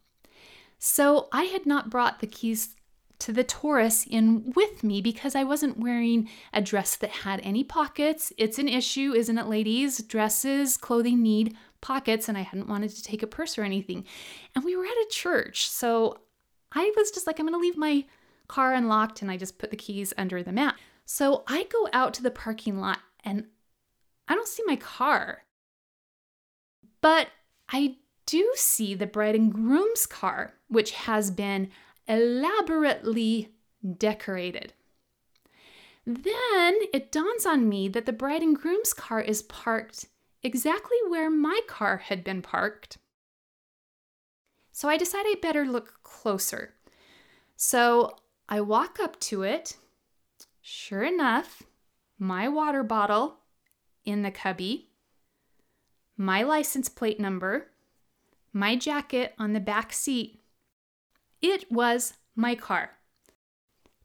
So 0.79 1.27
I 1.33 1.43
had 1.43 1.65
not 1.65 1.89
brought 1.89 2.19
the 2.19 2.27
keys 2.27 2.75
to 3.19 3.33
the 3.33 3.43
Taurus 3.43 4.05
in 4.05 4.53
with 4.55 4.83
me 4.83 5.01
because 5.01 5.35
I 5.35 5.43
wasn't 5.43 5.79
wearing 5.79 6.29
a 6.53 6.61
dress 6.61 6.95
that 6.97 7.09
had 7.09 7.41
any 7.43 7.63
pockets. 7.63 8.31
It's 8.37 8.57
an 8.57 8.69
issue, 8.69 9.13
isn't 9.13 9.37
it, 9.37 9.47
ladies? 9.47 10.01
Dresses, 10.03 10.77
clothing 10.77 11.21
need 11.21 11.55
pockets, 11.81 12.29
and 12.29 12.37
I 12.37 12.41
hadn't 12.41 12.69
wanted 12.69 12.91
to 12.91 13.03
take 13.03 13.21
a 13.21 13.27
purse 13.27 13.57
or 13.57 13.63
anything. 13.63 14.05
And 14.55 14.63
we 14.63 14.75
were 14.75 14.85
at 14.85 14.91
a 14.91 15.07
church, 15.11 15.69
so 15.69 16.17
I 16.75 16.91
was 16.95 17.09
just 17.09 17.25
like, 17.25 17.39
I'm 17.39 17.47
gonna 17.47 17.57
leave 17.57 17.77
my 17.77 18.05
car 18.47 18.73
unlocked, 18.73 19.21
and 19.21 19.31
I 19.31 19.37
just 19.37 19.57
put 19.57 19.71
the 19.71 19.77
keys 19.77 20.13
under 20.17 20.43
the 20.43 20.51
mat. 20.51 20.75
So 21.05 21.43
I 21.47 21.63
go 21.63 21.87
out 21.93 22.13
to 22.15 22.23
the 22.23 22.31
parking 22.31 22.79
lot 22.79 22.99
and 23.23 23.45
I 24.27 24.35
don't 24.35 24.47
see 24.47 24.63
my 24.65 24.75
car. 24.75 25.43
But 27.01 27.27
I 27.69 27.97
do 28.25 28.51
see 28.55 28.95
the 28.95 29.05
bride 29.05 29.35
and 29.35 29.53
groom's 29.53 30.05
car, 30.05 30.55
which 30.67 30.91
has 30.91 31.29
been 31.29 31.69
elaborately 32.07 33.53
decorated. 33.97 34.73
Then 36.05 36.79
it 36.93 37.11
dawns 37.11 37.45
on 37.45 37.69
me 37.69 37.87
that 37.89 38.05
the 38.05 38.13
bride 38.13 38.41
and 38.41 38.55
groom's 38.55 38.93
car 38.93 39.21
is 39.21 39.43
parked 39.43 40.07
exactly 40.43 40.97
where 41.07 41.29
my 41.29 41.61
car 41.67 41.97
had 41.97 42.23
been 42.23 42.41
parked. 42.41 42.97
So 44.75 44.89
I 44.89 44.97
decide 44.97 45.23
I 45.25 45.35
better 45.41 45.63
look 45.63 46.03
closer. 46.03 46.73
So 47.55 48.17
I 48.49 48.59
walk 48.59 48.99
up 48.99 49.17
to 49.21 49.41
it. 49.41 49.77
Sure 50.61 51.01
enough, 51.01 51.63
my 52.19 52.49
water 52.49 52.83
bottle 52.83 53.37
in 54.03 54.21
the 54.21 54.31
cubby, 54.31 54.89
my 56.17 56.43
license 56.43 56.89
plate 56.89 57.21
number, 57.21 57.67
my 58.51 58.75
jacket 58.75 59.33
on 59.39 59.53
the 59.53 59.61
back 59.61 59.93
seat, 59.93 60.41
it 61.41 61.71
was 61.71 62.15
my 62.35 62.53
car. 62.53 62.97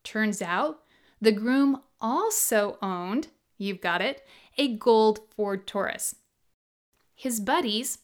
Turns 0.04 0.40
out 0.40 0.82
the 1.20 1.32
groom 1.32 1.80
also 2.00 2.78
owned, 2.80 3.26
you've 3.58 3.80
got 3.80 4.00
it, 4.00 4.24
a 4.56 4.76
gold 4.76 5.18
Ford 5.34 5.66
Taurus. 5.66 6.14
His 7.16 7.40
buddies, 7.40 7.98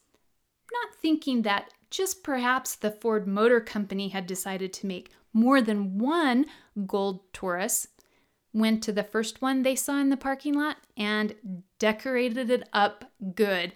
not 0.72 1.00
thinking 1.00 1.42
that 1.42 1.70
just 1.96 2.22
perhaps 2.22 2.74
the 2.74 2.90
Ford 2.90 3.26
Motor 3.26 3.60
Company 3.60 4.08
had 4.08 4.26
decided 4.26 4.72
to 4.74 4.86
make 4.86 5.10
more 5.32 5.62
than 5.62 5.98
one 5.98 6.44
gold 6.86 7.32
Taurus, 7.32 7.88
went 8.52 8.82
to 8.82 8.92
the 8.92 9.04
first 9.04 9.40
one 9.40 9.62
they 9.62 9.74
saw 9.74 9.98
in 9.98 10.10
the 10.10 10.16
parking 10.16 10.54
lot 10.54 10.76
and 10.96 11.34
decorated 11.78 12.50
it 12.50 12.68
up 12.72 13.10
good. 13.34 13.72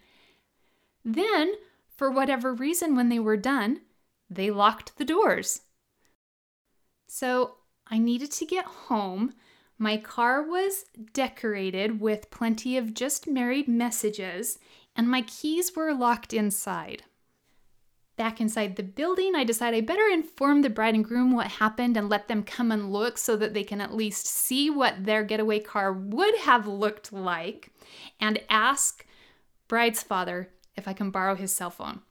Then, 1.04 1.54
for 1.96 2.10
whatever 2.10 2.52
reason, 2.52 2.94
when 2.94 3.08
they 3.08 3.18
were 3.18 3.36
done, 3.36 3.80
they 4.28 4.50
locked 4.50 4.96
the 4.98 5.04
doors. 5.04 5.62
So 7.08 7.56
I 7.86 7.98
needed 7.98 8.30
to 8.32 8.46
get 8.46 8.64
home. 8.64 9.32
My 9.78 9.96
car 9.96 10.42
was 10.42 10.84
decorated 11.14 12.00
with 12.00 12.30
plenty 12.30 12.76
of 12.76 12.94
just 12.94 13.26
married 13.26 13.66
messages, 13.66 14.58
and 14.94 15.08
my 15.08 15.22
keys 15.22 15.74
were 15.74 15.94
locked 15.94 16.34
inside. 16.34 17.02
Back 18.20 18.38
inside 18.38 18.76
the 18.76 18.82
building, 18.82 19.34
I 19.34 19.44
decide 19.44 19.72
I 19.72 19.80
better 19.80 20.06
inform 20.06 20.60
the 20.60 20.68
bride 20.68 20.94
and 20.94 21.02
groom 21.02 21.32
what 21.32 21.52
happened 21.52 21.96
and 21.96 22.10
let 22.10 22.28
them 22.28 22.42
come 22.42 22.70
and 22.70 22.92
look 22.92 23.16
so 23.16 23.34
that 23.34 23.54
they 23.54 23.64
can 23.64 23.80
at 23.80 23.94
least 23.94 24.26
see 24.26 24.68
what 24.68 25.06
their 25.06 25.24
getaway 25.24 25.58
car 25.58 25.90
would 25.90 26.36
have 26.40 26.66
looked 26.66 27.14
like 27.14 27.70
and 28.20 28.38
ask 28.50 29.06
bride's 29.68 30.02
father 30.02 30.50
if 30.76 30.86
I 30.86 30.92
can 30.92 31.10
borrow 31.10 31.34
his 31.34 31.50
cell 31.50 31.70
phone. 31.70 32.02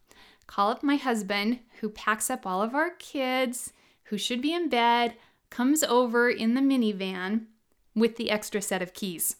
Call 0.47 0.71
up 0.71 0.81
my 0.81 0.95
husband, 0.95 1.59
who 1.79 1.89
packs 1.89 2.31
up 2.31 2.43
all 2.43 2.63
of 2.63 2.73
our 2.73 2.89
kids, 2.89 3.71
who 4.05 4.17
should 4.17 4.41
be 4.41 4.51
in 4.51 4.67
bed, 4.67 5.13
comes 5.51 5.83
over 5.83 6.27
in 6.27 6.55
the 6.55 6.61
minivan 6.61 7.45
with 7.93 8.15
the 8.15 8.31
extra 8.31 8.63
set 8.63 8.81
of 8.81 8.95
keys. 8.95 9.35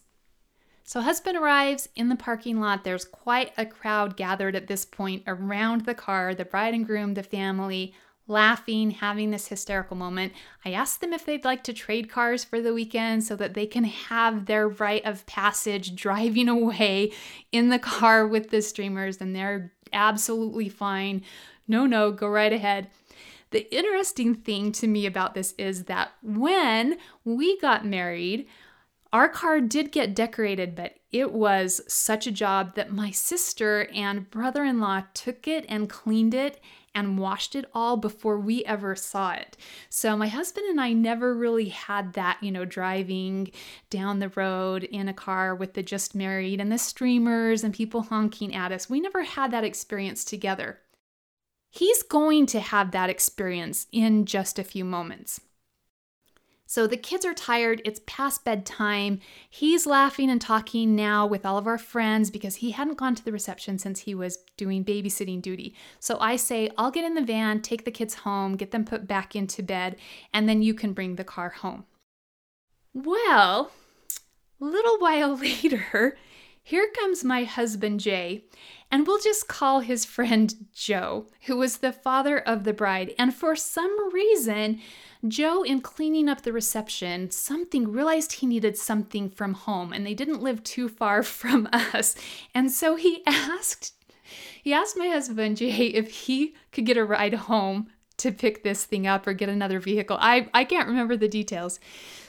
So, 0.90 1.00
husband 1.00 1.38
arrives 1.38 1.88
in 1.94 2.08
the 2.08 2.16
parking 2.16 2.58
lot. 2.58 2.82
There's 2.82 3.04
quite 3.04 3.52
a 3.56 3.64
crowd 3.64 4.16
gathered 4.16 4.56
at 4.56 4.66
this 4.66 4.84
point 4.84 5.22
around 5.24 5.82
the 5.82 5.94
car, 5.94 6.34
the 6.34 6.44
bride 6.44 6.74
and 6.74 6.84
groom, 6.84 7.14
the 7.14 7.22
family, 7.22 7.94
laughing, 8.26 8.90
having 8.90 9.30
this 9.30 9.46
hysterical 9.46 9.96
moment. 9.96 10.32
I 10.64 10.72
ask 10.72 10.98
them 10.98 11.12
if 11.12 11.24
they'd 11.24 11.44
like 11.44 11.62
to 11.62 11.72
trade 11.72 12.10
cars 12.10 12.42
for 12.42 12.60
the 12.60 12.74
weekend 12.74 13.22
so 13.22 13.36
that 13.36 13.54
they 13.54 13.66
can 13.66 13.84
have 13.84 14.46
their 14.46 14.66
rite 14.66 15.06
of 15.06 15.24
passage 15.26 15.94
driving 15.94 16.48
away 16.58 17.12
in 17.52 17.68
the 17.68 17.78
car 17.78 18.26
with 18.26 18.50
the 18.50 18.60
streamers, 18.60 19.20
and 19.20 19.36
they're 19.36 19.70
absolutely 19.92 20.68
fine. 20.68 21.22
No, 21.68 21.86
no, 21.86 22.10
go 22.10 22.26
right 22.26 22.52
ahead. 22.52 22.90
The 23.52 23.72
interesting 23.72 24.34
thing 24.34 24.72
to 24.72 24.88
me 24.88 25.06
about 25.06 25.34
this 25.34 25.54
is 25.56 25.84
that 25.84 26.10
when 26.20 26.98
we 27.24 27.60
got 27.60 27.86
married, 27.86 28.48
our 29.12 29.28
car 29.28 29.60
did 29.60 29.92
get 29.92 30.14
decorated, 30.14 30.74
but 30.76 30.94
it 31.10 31.32
was 31.32 31.80
such 31.88 32.26
a 32.26 32.32
job 32.32 32.76
that 32.76 32.92
my 32.92 33.10
sister 33.10 33.88
and 33.92 34.30
brother 34.30 34.64
in 34.64 34.80
law 34.80 35.02
took 35.14 35.48
it 35.48 35.66
and 35.68 35.90
cleaned 35.90 36.34
it 36.34 36.60
and 36.94 37.18
washed 37.18 37.54
it 37.54 37.64
all 37.72 37.96
before 37.96 38.38
we 38.38 38.64
ever 38.64 38.96
saw 38.96 39.32
it. 39.32 39.56
So 39.88 40.16
my 40.16 40.28
husband 40.28 40.66
and 40.68 40.80
I 40.80 40.92
never 40.92 41.34
really 41.34 41.68
had 41.68 42.14
that, 42.14 42.38
you 42.40 42.50
know, 42.50 42.64
driving 42.64 43.50
down 43.90 44.18
the 44.18 44.30
road 44.30 44.84
in 44.84 45.08
a 45.08 45.14
car 45.14 45.54
with 45.54 45.74
the 45.74 45.82
just 45.82 46.14
married 46.14 46.60
and 46.60 46.70
the 46.70 46.78
streamers 46.78 47.62
and 47.62 47.74
people 47.74 48.02
honking 48.02 48.54
at 48.54 48.72
us. 48.72 48.90
We 48.90 49.00
never 49.00 49.22
had 49.22 49.50
that 49.52 49.64
experience 49.64 50.24
together. 50.24 50.78
He's 51.70 52.02
going 52.02 52.46
to 52.46 52.60
have 52.60 52.90
that 52.90 53.10
experience 53.10 53.86
in 53.92 54.24
just 54.24 54.58
a 54.58 54.64
few 54.64 54.84
moments. 54.84 55.40
So 56.70 56.86
the 56.86 56.96
kids 56.96 57.24
are 57.24 57.34
tired, 57.34 57.82
it's 57.84 58.00
past 58.06 58.44
bedtime. 58.44 59.18
He's 59.48 59.88
laughing 59.88 60.30
and 60.30 60.40
talking 60.40 60.94
now 60.94 61.26
with 61.26 61.44
all 61.44 61.58
of 61.58 61.66
our 61.66 61.78
friends 61.78 62.30
because 62.30 62.54
he 62.54 62.70
hadn't 62.70 62.96
gone 62.96 63.16
to 63.16 63.24
the 63.24 63.32
reception 63.32 63.76
since 63.76 63.98
he 63.98 64.14
was 64.14 64.38
doing 64.56 64.84
babysitting 64.84 65.42
duty. 65.42 65.74
So 65.98 66.16
I 66.20 66.36
say, 66.36 66.70
I'll 66.78 66.92
get 66.92 67.04
in 67.04 67.14
the 67.14 67.24
van, 67.24 67.60
take 67.60 67.84
the 67.84 67.90
kids 67.90 68.14
home, 68.14 68.54
get 68.54 68.70
them 68.70 68.84
put 68.84 69.08
back 69.08 69.34
into 69.34 69.64
bed, 69.64 69.96
and 70.32 70.48
then 70.48 70.62
you 70.62 70.72
can 70.72 70.92
bring 70.92 71.16
the 71.16 71.24
car 71.24 71.48
home. 71.48 71.86
Well, 72.94 73.72
little 74.60 74.96
while 75.00 75.36
later, 75.38 76.16
here 76.62 76.88
comes 76.96 77.24
my 77.24 77.42
husband 77.42 77.98
Jay, 77.98 78.44
and 78.92 79.08
we'll 79.08 79.18
just 79.18 79.48
call 79.48 79.80
his 79.80 80.04
friend 80.04 80.54
Joe, 80.72 81.26
who 81.46 81.56
was 81.56 81.78
the 81.78 81.92
father 81.92 82.38
of 82.38 82.62
the 82.62 82.72
bride. 82.72 83.12
And 83.18 83.34
for 83.34 83.56
some 83.56 84.14
reason, 84.14 84.80
Joe, 85.28 85.62
in 85.62 85.80
cleaning 85.80 86.28
up 86.28 86.42
the 86.42 86.52
reception, 86.52 87.30
something 87.30 87.92
realized 87.92 88.32
he 88.32 88.46
needed 88.46 88.76
something 88.76 89.28
from 89.28 89.54
home, 89.54 89.92
and 89.92 90.06
they 90.06 90.14
didn't 90.14 90.42
live 90.42 90.62
too 90.62 90.88
far 90.88 91.22
from 91.40 91.68
us. 91.72 92.14
And 92.54 92.70
so 92.70 92.96
he 92.96 93.22
asked 93.26 93.94
he 94.62 94.72
asked 94.72 94.96
my 94.96 95.08
husband 95.08 95.56
Jay 95.56 95.86
if 95.86 96.10
he 96.10 96.54
could 96.72 96.86
get 96.86 96.96
a 96.96 97.04
ride 97.04 97.34
home 97.34 97.88
to 98.18 98.30
pick 98.30 98.62
this 98.62 98.84
thing 98.84 99.06
up 99.06 99.26
or 99.26 99.32
get 99.32 99.48
another 99.48 99.80
vehicle. 99.80 100.18
I, 100.20 100.48
I 100.52 100.64
can't 100.64 100.88
remember 100.88 101.16
the 101.16 101.28
details. 101.28 101.80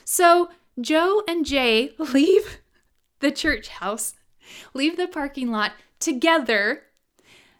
So 0.04 0.48
Joe 0.80 1.22
and 1.28 1.44
Jay 1.44 1.92
leave 1.98 2.60
the 3.20 3.30
church 3.30 3.68
house, 3.68 4.14
leave 4.74 4.96
the 4.96 5.06
parking 5.06 5.50
lot 5.50 5.72
together, 6.00 6.84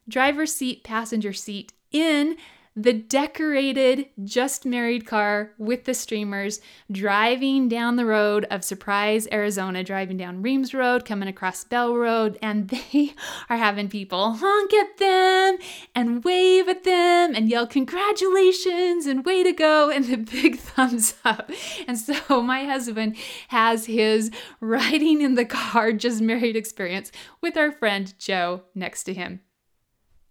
driver's 0.08 0.54
seat, 0.54 0.82
passenger 0.82 1.32
seat, 1.32 1.72
in 1.90 2.36
the 2.74 2.92
decorated, 2.92 4.06
just 4.24 4.64
married 4.64 5.06
car 5.06 5.52
with 5.58 5.84
the 5.84 5.92
streamers 5.92 6.60
driving 6.90 7.68
down 7.68 7.96
the 7.96 8.06
road 8.06 8.46
of 8.50 8.64
Surprise, 8.64 9.28
Arizona, 9.30 9.84
driving 9.84 10.16
down 10.16 10.40
Reems 10.40 10.72
Road, 10.72 11.04
coming 11.04 11.28
across 11.28 11.64
Bell 11.64 11.94
Road, 11.94 12.38
and 12.40 12.68
they 12.92 13.14
are 13.50 13.58
having 13.58 13.88
people 13.88 14.34
honk 14.34 14.72
at 14.72 14.96
them 14.96 15.58
and 15.94 16.24
wave 16.24 16.68
at 16.68 16.84
them 16.84 17.34
and 17.34 17.48
yell 17.48 17.66
congratulations 17.66 19.06
and 19.06 19.24
way 19.24 19.42
to 19.42 19.52
go 19.52 19.90
and 19.94 20.06
the 20.06 20.16
big 20.16 20.58
thumbs 20.58 21.14
up. 21.24 21.50
And 21.86 21.98
so 21.98 22.42
my 22.42 22.64
husband 22.64 23.16
has 23.48 23.86
his 23.86 24.30
riding 24.60 25.20
in 25.20 25.34
the 25.34 25.44
car, 25.44 25.92
just 25.92 26.22
married 26.22 26.56
experience 26.56 27.12
with 27.40 27.56
our 27.56 27.72
friend 27.72 28.14
Joe 28.18 28.62
next 28.74 29.04
to 29.04 29.14
him. 29.14 29.40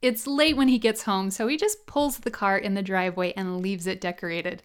It's 0.01 0.25
late 0.25 0.57
when 0.57 0.67
he 0.67 0.79
gets 0.79 1.03
home, 1.03 1.29
so 1.29 1.47
he 1.47 1.57
just 1.57 1.85
pulls 1.85 2.19
the 2.19 2.31
car 2.31 2.57
in 2.57 2.73
the 2.73 2.81
driveway 2.81 3.33
and 3.33 3.61
leaves 3.61 3.85
it 3.85 4.01
decorated. 4.01 4.63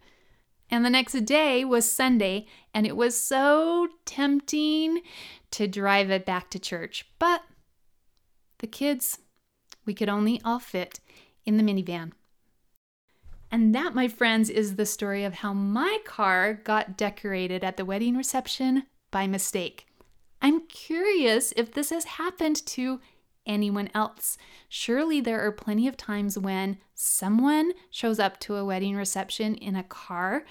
And 0.70 0.84
the 0.84 0.90
next 0.90 1.12
day 1.24 1.64
was 1.64 1.90
Sunday, 1.90 2.46
and 2.74 2.86
it 2.86 2.96
was 2.96 3.18
so 3.18 3.88
tempting 4.04 5.02
to 5.52 5.68
drive 5.68 6.10
it 6.10 6.26
back 6.26 6.50
to 6.50 6.58
church. 6.58 7.06
But 7.18 7.42
the 8.58 8.66
kids, 8.66 9.18
we 9.84 9.94
could 9.94 10.08
only 10.08 10.40
all 10.44 10.58
fit 10.58 11.00
in 11.44 11.56
the 11.56 11.62
minivan. 11.62 12.12
And 13.50 13.74
that, 13.74 13.94
my 13.94 14.08
friends, 14.08 14.50
is 14.50 14.74
the 14.74 14.86
story 14.86 15.22
of 15.22 15.34
how 15.34 15.52
my 15.52 15.98
car 16.04 16.54
got 16.54 16.96
decorated 16.96 17.62
at 17.62 17.76
the 17.76 17.84
wedding 17.84 18.16
reception 18.16 18.84
by 19.12 19.26
mistake. 19.26 19.86
I'm 20.42 20.66
curious 20.66 21.52
if 21.56 21.72
this 21.72 21.90
has 21.90 22.04
happened 22.04 22.64
to 22.66 23.00
anyone 23.46 23.90
else. 23.94 24.38
Surely 24.68 25.20
there 25.20 25.40
are 25.40 25.52
plenty 25.52 25.86
of 25.88 25.96
times 25.96 26.38
when 26.38 26.78
someone 26.94 27.72
shows 27.90 28.18
up 28.18 28.38
to 28.40 28.56
a 28.56 28.64
wedding 28.64 28.96
reception 28.96 29.54
in 29.54 29.76
a 29.76 29.82
car, 29.82 30.44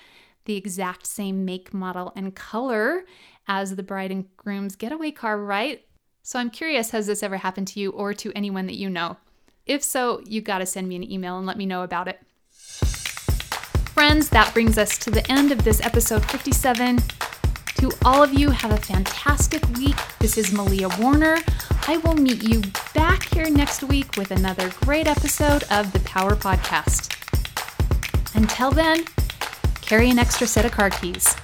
the 0.45 0.55
exact 0.55 1.05
same 1.05 1.45
make, 1.45 1.73
model, 1.73 2.13
and 2.15 2.35
color 2.35 3.05
as 3.47 3.75
the 3.75 3.83
bride 3.83 4.11
and 4.11 4.25
groom's 4.37 4.75
getaway 4.75 5.11
car, 5.11 5.37
right? 5.37 5.85
So 6.23 6.39
I'm 6.39 6.49
curious 6.49 6.91
has 6.91 7.07
this 7.07 7.23
ever 7.23 7.37
happened 7.37 7.67
to 7.69 7.79
you 7.79 7.91
or 7.91 8.13
to 8.15 8.31
anyone 8.35 8.65
that 8.67 8.77
you 8.77 8.89
know? 8.89 9.17
If 9.65 9.83
so, 9.83 10.21
you 10.25 10.41
gotta 10.41 10.65
send 10.65 10.87
me 10.87 10.95
an 10.95 11.11
email 11.11 11.37
and 11.37 11.45
let 11.45 11.57
me 11.57 11.65
know 11.65 11.83
about 11.83 12.07
it. 12.07 12.19
Friends, 13.95 14.29
that 14.29 14.53
brings 14.53 14.77
us 14.77 14.97
to 14.99 15.09
the 15.09 15.29
end 15.31 15.51
of 15.51 15.63
this 15.63 15.81
episode 15.81 16.25
57. 16.29 16.99
To 17.85 17.91
all 18.03 18.23
of 18.23 18.33
you, 18.33 18.49
have 18.49 18.71
a 18.71 18.77
fantastic 18.77 19.63
week. 19.77 19.95
This 20.17 20.39
is 20.39 20.49
Maleah 20.49 20.99
Warner. 20.99 21.37
I 21.87 21.97
will 21.97 22.15
meet 22.15 22.41
you 22.41 22.63
back 22.95 23.31
here 23.31 23.47
next 23.47 23.83
week 23.83 24.17
with 24.17 24.31
another 24.31 24.71
great 24.81 25.05
episode 25.05 25.65
of 25.69 25.93
the 25.93 25.99
Power 25.99 26.35
Podcast. 26.35 27.13
Until 28.33 28.71
then, 28.71 29.05
carry 29.81 30.09
an 30.09 30.17
extra 30.17 30.47
set 30.47 30.65
of 30.65 30.71
car 30.71 30.89
keys. 30.89 31.35